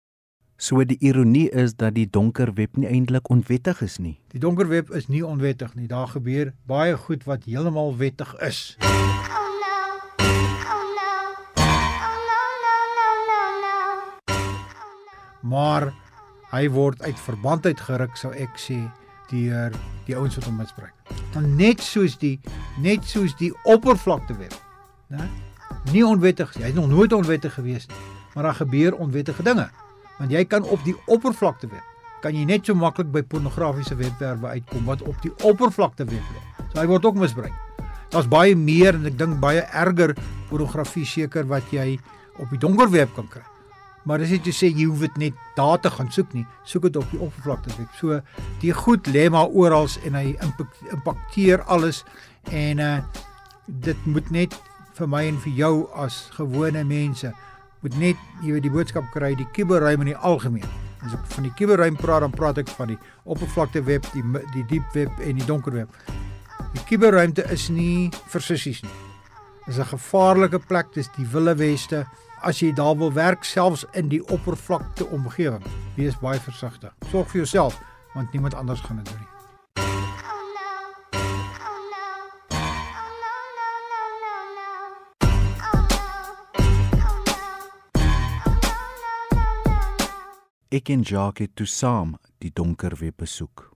So 0.57 0.83
die 0.83 0.97
ironie 0.99 1.49
is 1.49 1.75
dat 1.79 1.93
die 1.95 2.09
donker 2.09 2.53
web 2.53 2.75
nie 2.75 2.87
eintlik 2.87 3.29
onwettig 3.29 3.81
is 3.81 3.97
nie. 3.97 4.19
Die 4.27 4.39
donker 4.39 4.67
web 4.67 4.89
is 4.91 5.07
nie 5.07 5.21
onwettig 5.23 5.75
nie. 5.75 5.87
Daar 5.87 6.07
gebeur 6.07 6.53
baie 6.67 6.97
goed 6.97 7.23
wat 7.23 7.45
heeltemal 7.47 7.95
wettig 7.97 8.33
is. 8.43 8.75
Oh 8.81 8.89
no. 8.89 9.77
Oh 10.19 10.83
no. 10.97 11.13
Oh 11.55 12.17
no, 12.27 12.41
no, 12.65 12.75
no, 12.97 13.07
no, 13.29 13.39
no. 13.63 14.43
Maar 15.41 15.93
hy 16.51 16.69
word 16.73 17.01
uit 17.01 17.19
verband 17.19 17.65
uitgeruk 17.65 18.17
sou 18.17 18.31
ek 18.33 18.57
sê 18.57 18.79
deur 19.29 19.75
die 20.07 20.17
ouens 20.17 20.37
wat 20.39 20.47
hom 20.49 20.57
misbruik. 20.57 20.95
Dan 21.33 21.51
net 21.59 21.83
soos 21.85 22.17
die 22.17 22.39
net 22.81 23.05
soos 23.05 23.35
die 23.37 23.51
oppervlakte 23.69 24.37
web, 24.39 24.55
né? 25.13 25.29
Nie 25.93 26.03
onwettig, 26.03 26.51
hy's 26.59 26.75
nog 26.75 26.89
nooit 26.91 27.13
onwettig 27.13 27.53
gewees 27.55 27.85
nie, 27.87 27.99
maar 28.33 28.49
daar 28.49 28.57
gebeur 28.57 28.97
onwettige 28.99 29.45
dinge. 29.45 29.69
Want 30.17 30.33
jy 30.33 30.43
kan 30.49 30.65
op 30.67 30.81
die 30.83 30.95
oppervlakte 31.07 31.69
web 31.71 31.85
kan 32.23 32.35
jy 32.35 32.43
net 32.43 32.67
so 32.67 32.75
maklik 32.75 33.11
by 33.13 33.21
pornografiese 33.23 33.95
webwerwe 33.95 34.57
uitkom 34.57 34.89
wat 34.89 35.03
op 35.07 35.15
die 35.23 35.31
oppervlakte 35.47 36.03
web 36.09 36.33
lê. 36.35 36.41
So 36.73 36.81
hy 36.81 36.87
word 36.89 37.05
ook 37.07 37.19
misbruik. 37.21 37.55
Daar's 38.11 38.27
baie 38.27 38.57
meer 38.57 38.97
en 38.97 39.05
ek 39.07 39.15
dink 39.19 39.39
baie 39.39 39.61
erger 39.63 40.15
pornografie 40.49 41.05
seker 41.07 41.47
wat 41.47 41.71
jy 41.71 41.93
op 42.41 42.49
die 42.51 42.59
donker 42.59 42.89
web 42.91 43.13
kan 43.15 43.29
kry. 43.31 43.45
Maar 44.09 44.23
dis 44.23 44.31
nie 44.33 44.39
te 44.41 44.51
sê 44.55 44.71
jy 44.73 44.87
hoef 44.89 45.03
dit 45.05 45.17
net 45.21 45.33
daar 45.55 45.77
te 45.79 45.89
gaan 45.93 46.07
soek 46.11 46.31
nie. 46.33 46.45
Soek 46.65 46.87
dit 46.87 46.95
op 46.97 47.11
die 47.13 47.19
oppervlakte 47.21 47.69
web. 47.77 47.91
So 47.99 48.21
die 48.63 48.73
goed 48.73 49.05
lê 49.13 49.27
maar 49.29 49.51
oral 49.53 49.85
en 50.07 50.15
hy 50.17 50.31
impak- 50.41 50.79
impakteer 50.95 51.61
alles 51.69 52.03
en 52.51 52.79
uh 52.81 52.95
dit 53.69 54.05
moet 54.09 54.31
net 54.33 54.55
vir 54.97 55.07
my 55.07 55.19
en 55.29 55.35
vir 55.43 55.53
jou 55.53 55.73
as 55.93 56.15
gewone 56.33 56.81
mense 56.89 57.29
moet 57.83 57.97
net 58.01 58.17
jy 58.41 58.55
weet 58.55 58.63
die 58.65 58.71
boodskap 58.73 59.11
kry 59.13 59.35
die 59.37 59.45
kuberruim 59.53 60.01
in 60.01 60.09
die 60.09 60.17
algemeen. 60.17 60.65
As 61.05 61.13
ek 61.13 61.27
van 61.35 61.45
die 61.45 61.53
kuberruim 61.59 61.95
praat 61.95 62.25
dan 62.25 62.33
praat 62.33 62.57
ek 62.57 62.71
van 62.79 62.87
die 62.87 62.97
oppervlakte 63.29 63.83
web, 63.85 64.09
die 64.15 64.23
die 64.55 64.65
diep 64.73 64.89
web 64.97 65.21
en 65.21 65.37
die 65.37 65.45
donker 65.45 65.71
web. 65.77 65.89
Die 66.73 66.81
kuberruimte 66.89 67.45
is 67.53 67.69
nie 67.69 68.09
vir 68.33 68.41
sissies 68.41 68.81
nie. 68.83 68.97
Dis 69.67 69.77
'n 69.77 69.85
gevaarlike 69.85 70.59
plek, 70.65 70.87
dis 70.93 71.09
die 71.15 71.27
wilde 71.29 71.55
weste. 71.55 72.07
As 72.41 72.59
jy 72.59 72.71
daar 72.73 72.95
wil 72.97 73.13
werk 73.13 73.43
selfs 73.43 73.85
in 73.91 74.07
die 74.07 74.21
oppervlakte 74.31 75.05
omgewing, 75.11 75.63
wees 75.95 76.15
baie 76.21 76.39
versigtig. 76.39 76.93
Sorg 77.11 77.27
vir 77.27 77.43
jouself 77.43 77.75
want 78.13 78.31
niemand 78.31 78.53
anders 78.55 78.79
gaan 78.79 79.01
dit 79.03 79.05
doen 79.05 79.19
nie. 79.19 79.27
Ek 90.69 90.89
en 90.89 91.01
Jacques 91.01 91.47
het 91.47 91.55
toe 91.55 91.65
saam 91.67 92.15
die 92.39 92.51
donker 92.53 92.95
web 92.99 93.17
besoek. 93.17 93.67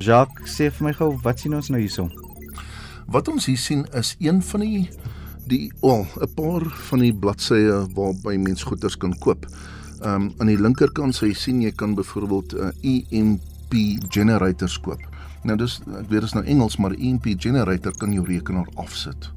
Jacques, 0.00 0.48
sê 0.48 0.70
vir 0.72 0.88
my 0.88 0.92
gou, 0.96 1.12
wat 1.22 1.38
sien 1.38 1.54
ons 1.54 1.68
nou 1.70 1.78
hierso? 1.78 2.08
Wat 3.10 3.26
ons 3.26 3.48
hier 3.50 3.58
sien 3.58 3.80
is 3.98 4.12
een 4.22 4.38
van 4.42 4.62
die 4.62 4.88
die 5.50 5.72
wel 5.80 6.06
'n 6.22 6.34
paar 6.34 6.62
van 6.62 6.98
die 6.98 7.14
bladsye 7.14 7.86
waarby 7.94 8.36
mens 8.38 8.62
goederes 8.62 8.96
kan 8.96 9.18
koop. 9.18 9.46
Ehm 10.00 10.14
um, 10.14 10.34
aan 10.38 10.46
die 10.46 10.60
linkerkant 10.60 11.16
sê 11.16 11.26
jy 11.26 11.34
sien 11.34 11.60
jy 11.60 11.72
kan 11.72 11.94
byvoorbeeld 11.94 12.52
'n 12.52 12.70
uh, 12.82 13.02
EMP 13.10 13.74
generators 14.08 14.80
koop. 14.80 15.02
Nou 15.42 15.56
dis 15.56 15.80
ek 15.80 16.08
weet 16.08 16.20
dit 16.20 16.22
is 16.22 16.32
nou 16.32 16.44
Engels, 16.44 16.76
maar 16.76 16.94
EMP 16.94 17.26
generator 17.38 17.92
kan 17.98 18.12
jou 18.12 18.26
rekenaar 18.26 18.68
afsit 18.74 19.30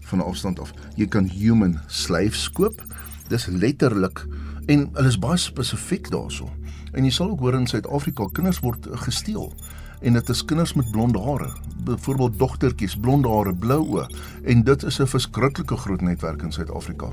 van 0.00 0.18
'n 0.18 0.28
afstand 0.30 0.60
af. 0.60 0.72
Jy 0.96 1.06
kan 1.06 1.28
human 1.28 1.80
slaves 1.86 2.50
koop. 2.52 2.84
Dis 3.28 3.46
letterlik 3.46 4.26
en 4.66 4.90
hulle 4.92 5.08
is 5.08 5.18
baie 5.18 5.36
spesifiek 5.36 6.10
daarso. 6.10 6.48
En 6.92 7.04
jy 7.04 7.10
sal 7.10 7.30
ook 7.30 7.40
hoor 7.40 7.54
in 7.54 7.66
Suid-Afrika 7.66 8.28
kinders 8.32 8.60
word 8.60 8.86
gesteel 8.90 9.52
en 10.04 10.12
dit 10.12 10.28
is 10.28 10.44
kinders 10.44 10.74
met 10.74 10.90
blonde 10.90 11.20
hare, 11.20 11.48
byvoorbeeld 11.84 12.38
dogtertjies, 12.38 12.96
blonde 13.00 13.28
hare, 13.28 13.54
blou 13.56 13.80
oë 13.96 14.04
en 14.52 14.62
dit 14.64 14.82
is 14.82 15.00
'n 15.00 15.06
verskriklike 15.06 15.76
groot 15.76 16.00
netwerk 16.00 16.42
in 16.42 16.52
Suid-Afrika. 16.52 17.08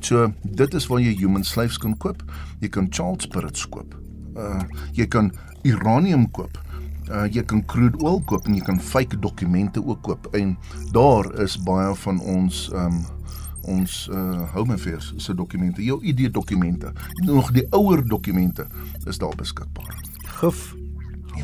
So 0.00 0.32
dit 0.42 0.74
is 0.74 0.86
waar 0.86 1.00
jy 1.00 1.14
human 1.16 1.44
slaves 1.44 1.78
kan 1.78 1.96
koop. 1.96 2.22
Jy 2.60 2.68
kan 2.68 2.86
child 2.90 3.22
spirits 3.22 3.68
koop. 3.68 3.94
Uh 4.36 4.62
jy 4.92 5.06
kan 5.06 5.32
uranium 5.62 6.30
koop. 6.30 6.58
Uh 7.10 7.26
jy 7.32 7.42
kan 7.42 7.64
crude 7.64 7.98
oil 7.98 8.20
koop 8.20 8.46
en 8.46 8.54
jy 8.54 8.62
kan 8.62 8.80
fake 8.80 9.18
dokumente 9.18 9.86
ook 9.86 10.02
koop. 10.02 10.28
En 10.34 10.56
daar 10.92 11.40
is 11.40 11.56
baie 11.62 11.94
van 11.94 12.20
ons 12.20 12.70
um 12.74 13.04
ons 13.62 14.08
uh 14.12 14.52
home 14.52 14.72
affairs 14.72 15.12
se 15.16 15.34
dokumente, 15.34 15.84
jou 15.84 16.02
ID 16.02 16.32
dokumente, 16.32 16.92
nog 17.24 17.52
die 17.52 17.66
ouer 17.70 18.08
dokumente 18.08 18.66
is 19.06 19.18
daar 19.18 19.36
beskikbaar. 19.36 20.00
Gif. 20.40 20.83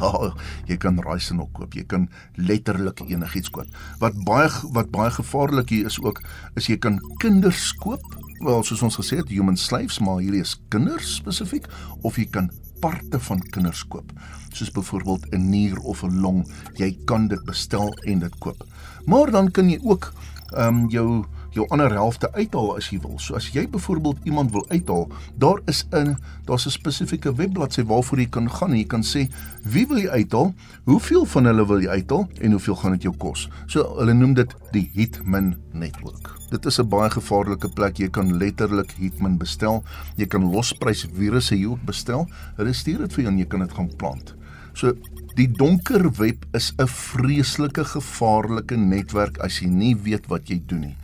Ja, 0.01 0.33
jy 0.67 0.79
kan 0.81 1.01
raaisel 1.05 1.43
ook 1.43 1.53
koop. 1.59 1.75
Jy 1.77 1.85
kan 1.91 2.09
letterlik 2.41 3.03
enigiets 3.05 3.51
koop. 3.53 3.69
Wat 4.01 4.17
baie 4.25 4.49
wat 4.73 4.91
baie 4.95 5.11
gevaarlik 5.13 5.73
hier 5.75 5.91
is 5.91 5.99
ook 6.01 6.23
is 6.57 6.71
jy 6.71 6.79
kan 6.81 6.99
kinders 7.21 7.73
koop. 7.83 8.05
Wel, 8.41 8.63
soos 8.65 8.83
ons 8.87 8.97
gesê 8.97 9.19
het, 9.21 9.29
human 9.29 9.59
slaves, 9.61 9.99
maar 10.01 10.23
hierdie 10.25 10.41
is 10.41 10.57
kinders 10.73 11.19
spesifiek 11.19 11.69
of 12.01 12.17
jy 12.17 12.25
kan 12.33 12.49
parte 12.81 13.21
van 13.21 13.43
kinders 13.53 13.83
koop. 13.93 14.15
Soos 14.57 14.73
byvoorbeeld 14.73 15.27
'n 15.33 15.51
nier 15.51 15.79
of 15.79 16.03
'n 16.03 16.21
long. 16.21 16.47
Jy 16.75 16.97
kan 17.05 17.29
dit 17.29 17.45
bestel 17.45 17.93
en 18.05 18.19
dit 18.19 18.39
koop. 18.39 18.65
Maar 19.05 19.31
dan 19.31 19.51
kan 19.51 19.69
jy 19.69 19.79
ook 19.83 20.13
ehm 20.57 20.75
um, 20.75 20.89
jou 20.89 21.25
jou 21.55 21.67
ander 21.71 21.93
helfte 21.93 22.33
uithaal 22.33 22.77
as 22.77 22.91
jy 22.91 23.01
wil. 23.03 23.19
So 23.19 23.35
as 23.35 23.51
jy 23.55 23.67
byvoorbeeld 23.71 24.19
iemand 24.25 24.53
wil 24.55 24.67
uithaal, 24.69 25.09
daar 25.39 25.61
is 25.67 25.85
'n 25.91 26.17
daar's 26.47 26.67
'n 26.67 26.71
spesifieke 26.71 27.35
webbladsy 27.35 27.83
waarvoor 27.83 28.19
jy 28.19 28.27
kan 28.27 28.51
gaan 28.51 28.71
en 28.71 28.79
jy 28.79 28.87
kan 28.87 29.03
sê 29.03 29.29
wie 29.65 29.87
wil 29.87 29.99
jy 29.99 30.09
uithaal, 30.09 30.55
hoeveel 30.85 31.25
van 31.25 31.45
hulle 31.45 31.67
wil 31.67 31.81
jy 31.81 31.89
uithaal 31.89 32.29
en 32.41 32.51
hoeveel 32.51 32.77
gaan 32.77 32.93
dit 32.93 33.03
jou 33.03 33.17
kos. 33.17 33.49
So 33.67 33.97
hulle 33.99 34.13
noem 34.13 34.35
dit 34.35 34.55
die 34.73 34.91
Hitman 34.95 35.57
netwerk. 35.73 36.31
Dit 36.51 36.67
is 36.67 36.79
'n 36.79 36.89
baie 36.89 37.11
gevaarlike 37.11 37.69
plek. 37.69 37.97
Jy 37.97 38.09
kan 38.09 38.37
letterlik 38.37 38.93
Hitman 38.99 39.39
bestel. 39.39 39.85
Jy 40.17 40.27
kan 40.27 40.51
losprys 40.51 41.07
virusse 41.15 41.55
hier 41.55 41.71
ook 41.71 41.85
bestel. 41.85 42.29
Hulle 42.57 42.73
stuur 42.73 42.99
dit 42.99 43.13
vir 43.13 43.23
jou 43.23 43.33
en 43.33 43.39
jy 43.39 43.47
kan 43.47 43.61
dit 43.61 43.73
gaan 43.73 43.97
plant. 43.97 44.35
So 44.73 44.95
die 45.37 45.49
donker 45.49 46.11
web 46.19 46.45
is 46.53 46.73
'n 46.79 46.87
vreeslike 46.87 47.85
gevaarlike 47.85 48.77
netwerk 48.77 49.39
as 49.39 49.61
jy 49.61 49.69
nie 49.69 49.97
weet 49.97 50.27
wat 50.27 50.49
jy 50.49 50.63
doen 50.67 50.81
nie. 50.81 50.97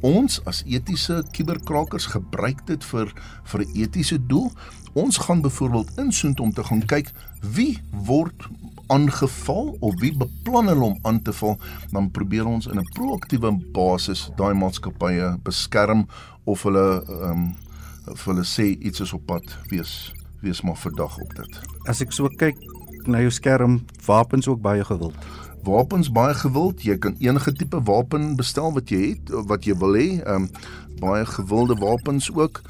Ons 0.00 0.40
as 0.48 0.62
etiese 0.64 1.20
kuberkrakers 1.36 2.06
gebruik 2.06 2.66
dit 2.66 2.84
vir 2.84 3.12
vir 3.44 3.60
'n 3.60 3.72
etiese 3.74 4.18
doel. 4.26 4.52
Ons 4.94 5.18
gaan 5.18 5.40
byvoorbeeld 5.40 5.98
insoent 5.98 6.40
om 6.40 6.52
te 6.52 6.64
gaan 6.64 6.86
kyk 6.86 7.12
wie 7.40 7.78
word 7.92 8.48
aangeval 8.88 9.76
of 9.80 10.00
wie 10.00 10.16
beplan 10.16 10.66
hulle 10.66 10.84
om 10.84 10.98
aan 11.02 11.22
te 11.22 11.32
val, 11.32 11.58
dan 11.90 12.10
probeer 12.10 12.46
ons 12.46 12.66
in 12.66 12.78
'n 12.78 12.92
proaktiewe 12.92 13.52
basis 13.72 14.30
daai 14.36 14.54
maatskappye 14.54 15.38
beskerm 15.42 16.06
of 16.44 16.62
hulle 16.62 17.04
ehm 17.08 17.30
um, 17.30 17.54
hulle 18.24 18.44
sê 18.44 18.76
iets 18.80 19.00
is 19.00 19.12
op 19.12 19.26
pad 19.26 19.44
wees 19.68 20.12
wees 20.40 20.60
maar 20.60 20.76
verdag 20.76 21.18
op 21.18 21.34
dit. 21.36 21.60
As 21.84 22.00
ek 22.00 22.12
so 22.12 22.28
kyk 22.28 22.56
na 23.06 23.20
jou 23.20 23.30
skerm, 23.30 23.80
wapens 24.06 24.48
ook 24.48 24.60
baie 24.60 24.84
gewild. 24.84 25.16
Wapens 25.64 26.10
baie 26.12 26.34
gewild. 26.34 26.82
Jy 26.82 26.96
kan 26.98 27.16
enige 27.20 27.52
tipe 27.52 27.80
wapen 27.84 28.36
bestel 28.36 28.72
wat 28.72 28.90
jy 28.90 29.00
het, 29.12 29.32
wat 29.50 29.66
jy 29.68 29.76
wil 29.80 29.98
hê. 29.98 30.08
Ehm 30.20 30.46
um, 30.46 30.78
baie 31.00 31.24
gewilde 31.24 31.76
wapens 31.80 32.30
ook. 32.34 32.62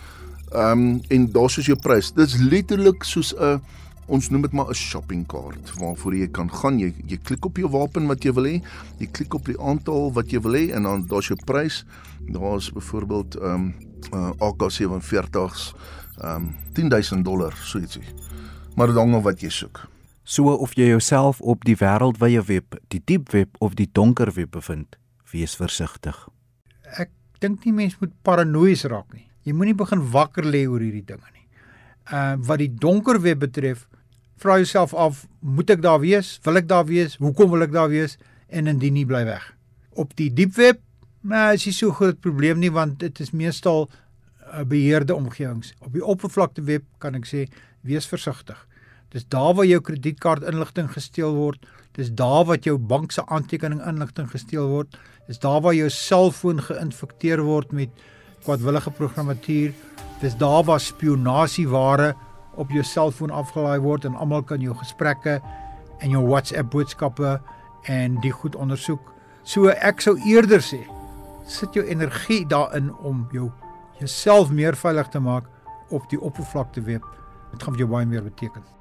Ehm 0.53 0.70
um, 0.70 1.00
en 1.09 1.31
daar's 1.33 1.59
soos 1.59 1.66
jou 1.66 1.79
prys. 1.79 2.12
Dit's 2.14 2.38
letterlik 2.38 3.05
soos 3.05 3.35
'n 3.35 3.61
ons 4.07 4.31
noem 4.31 4.42
dit 4.42 4.53
maar 4.53 4.70
'n 4.70 4.74
shopping 4.74 5.26
cart 5.26 5.72
waarvoor 5.79 6.14
jy 6.14 6.29
kan 6.29 6.50
gaan. 6.50 6.79
Jy 6.79 6.94
jy 7.07 7.18
klik 7.22 7.44
op 7.44 7.57
jou 7.57 7.70
wapen 7.70 8.07
wat 8.07 8.24
jy 8.24 8.33
wil 8.33 8.44
hê. 8.44 8.62
Jy 8.98 9.07
klik 9.07 9.35
op 9.35 9.46
die 9.46 9.61
aantal 9.61 10.12
wat 10.12 10.31
jy 10.31 10.40
wil 10.40 10.53
hê 10.53 10.74
en 10.74 10.83
dan 10.83 11.07
daar's 11.07 11.29
jou 11.29 11.38
prys. 11.44 11.85
Daar's 12.29 12.72
byvoorbeeld 12.72 13.37
ehm 13.37 13.55
um, 13.55 13.74
uh, 14.14 14.31
AK47s 14.38 15.74
Ehm 16.20 16.37
um, 16.37 16.55
10000 16.72 17.24
dollar, 17.24 17.57
so 17.57 17.79
ietsie. 17.79 18.05
Maar 18.74 18.87
dit 18.87 18.96
hang 18.96 19.14
af 19.14 19.22
wat 19.22 19.40
jy 19.40 19.48
soek. 19.48 19.81
So 20.24 20.52
of 20.52 20.74
jy 20.76 20.90
jouself 20.90 21.40
op 21.40 21.64
die 21.64 21.76
wêreldwye 21.76 22.42
web, 22.46 22.76
die 22.92 23.02
diep 23.04 23.33
web 23.33 23.56
of 23.59 23.74
die 23.78 23.88
donker 23.92 24.33
web 24.37 24.52
bevind, 24.54 24.98
wees 25.33 25.56
versigtig. 25.59 26.16
Ek 26.98 27.11
dink 27.40 27.64
nie 27.64 27.74
mens 27.74 27.96
moet 28.00 28.12
paranoïes 28.26 28.85
raak 28.90 29.09
nie. 29.14 29.26
Jy 29.46 29.54
moenie 29.56 29.76
begin 29.76 30.02
wakker 30.12 30.44
lê 30.44 30.66
oor 30.68 30.83
hierdie 30.83 31.06
dinge 31.06 31.30
nie. 31.33 31.46
Uh 32.12 32.37
wat 32.46 32.61
die 32.61 32.70
donker 32.70 33.20
web 33.22 33.40
betref, 33.46 33.87
vra 34.40 34.59
jouself 34.61 34.94
af, 34.94 35.24
moet 35.40 35.70
ek 35.70 35.83
daar 35.85 36.00
wees? 36.02 36.38
Wil 36.44 36.61
ek 36.61 36.68
daar 36.68 36.87
wees? 36.88 37.16
Hoekom 37.20 37.50
wil 37.52 37.64
ek 37.66 37.74
daar 37.74 37.90
wees? 37.92 38.16
En 38.48 38.70
indien 38.70 38.96
nie 38.96 39.06
bly 39.09 39.24
weg. 39.28 39.44
Op 39.96 40.14
die 40.16 40.30
diep 40.33 40.54
web, 40.56 40.80
nou 41.20 41.48
is 41.54 41.66
nie 41.68 41.76
so 41.76 41.92
groot 41.96 42.20
probleem 42.24 42.61
nie 42.61 42.72
want 42.72 42.98
dit 43.00 43.20
is 43.20 43.35
meestal 43.37 43.88
uh, 43.88 44.64
beheerde 44.64 45.14
omgewings. 45.14 45.74
Op 45.80 45.92
die 45.96 46.04
oppervlakte 46.04 46.64
web 46.68 46.87
kan 47.02 47.16
ek 47.18 47.28
sê, 47.28 47.46
wees 47.87 48.09
versigtig. 48.09 48.59
Dis 49.11 49.27
daar 49.27 49.55
waar 49.59 49.66
jou 49.66 49.81
kredietkaart 49.83 50.44
inligting 50.46 50.90
gesteel 50.92 51.35
word. 51.35 51.66
Dis 51.99 52.12
daar 52.14 52.44
wat 52.46 52.64
jou 52.64 52.77
bank 52.79 53.11
se 53.12 53.25
aantekening 53.27 53.83
inligting 53.83 54.31
gesteel 54.31 54.68
word. 54.70 54.94
Dis 55.27 55.38
daar 55.42 55.61
waar 55.64 55.75
jou 55.75 55.88
selfoon 55.90 56.62
geïnfekteer 56.62 57.42
word 57.42 57.73
met 57.75 57.90
kwadwillige 58.44 58.90
programmatuur. 58.90 59.75
Dis 60.20 60.37
daar 60.38 60.62
waar 60.64 60.81
spionasieware 60.81 62.14
op 62.55 62.70
jou 62.70 62.85
selfoon 62.87 63.35
afgelaai 63.35 63.81
word 63.83 64.07
en 64.07 64.14
almal 64.14 64.42
kan 64.46 64.62
jou 64.62 64.75
gesprekke 64.79 65.40
en 66.01 66.14
jou 66.14 66.23
WhatsApp 66.29 66.70
boodskappe 66.70 67.38
en 67.90 68.18
die 68.23 68.33
goed 68.33 68.57
ondersoek. 68.57 69.03
So 69.42 69.73
ek 69.75 70.05
sou 70.05 70.18
eerder 70.23 70.62
sê 70.62 70.85
sit 71.51 71.75
jou 71.75 71.83
energie 71.83 72.44
daarin 72.46 72.92
om 73.03 73.25
jou 73.35 73.51
jouself 73.99 74.53
meer 74.55 74.79
veilig 74.79 75.11
te 75.11 75.20
maak 75.20 75.49
op 75.90 76.07
die 76.11 76.20
oppervlakte 76.20 76.85
web. 76.87 77.07
Dit 77.51 77.62
gaan 77.62 77.75
vir 77.75 77.88
jou 77.88 77.96
baie 77.96 78.07
meer 78.07 78.23
beteken. 78.23 78.80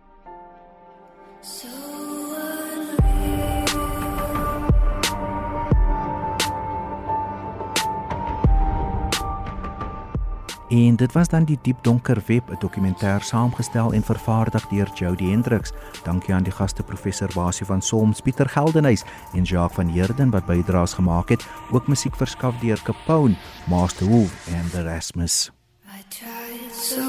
En 10.69 10.95
dit 10.95 11.12
was 11.12 11.28
dan 11.28 11.43
die 11.43 11.58
Diep 11.62 11.84
Donker 11.84 12.21
Web, 12.25 12.49
'n 12.49 12.58
dokumentêr 12.60 13.21
saamgestel 13.21 13.93
en 13.93 14.04
vervaardig 14.04 14.67
deur 14.67 14.89
Jody 14.93 15.30
Hendriks. 15.30 15.71
Dankie 16.04 16.34
aan 16.34 16.43
die 16.43 16.52
gaste 16.52 16.84
professor 16.84 17.30
Basie 17.34 17.65
van 17.65 17.82
Solms, 17.82 18.21
Pieter 18.21 18.49
Geldenhuys 18.49 19.04
en 19.34 19.43
Jacques 19.43 19.75
van 19.75 19.88
Heerden 19.88 20.30
wat 20.30 20.45
bydraes 20.45 20.93
gemaak 20.93 21.30
het. 21.30 21.47
Ook 21.71 21.88
musiek 21.88 22.15
verskaf 22.15 22.60
deur 22.60 22.82
Capone, 22.84 23.36
Master 23.67 24.08
Wolf 24.08 24.47
en 24.47 24.69
The 24.69 24.80
Erasmus. 24.80 25.52
I 25.86 26.04
tried 26.10 26.75
so 26.75 27.02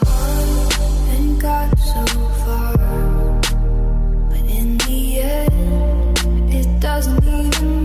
hard 0.00 0.78
and 1.18 1.42
got 1.42 1.78
so 1.78 2.27
thousand 6.98 7.28
even 7.28 7.77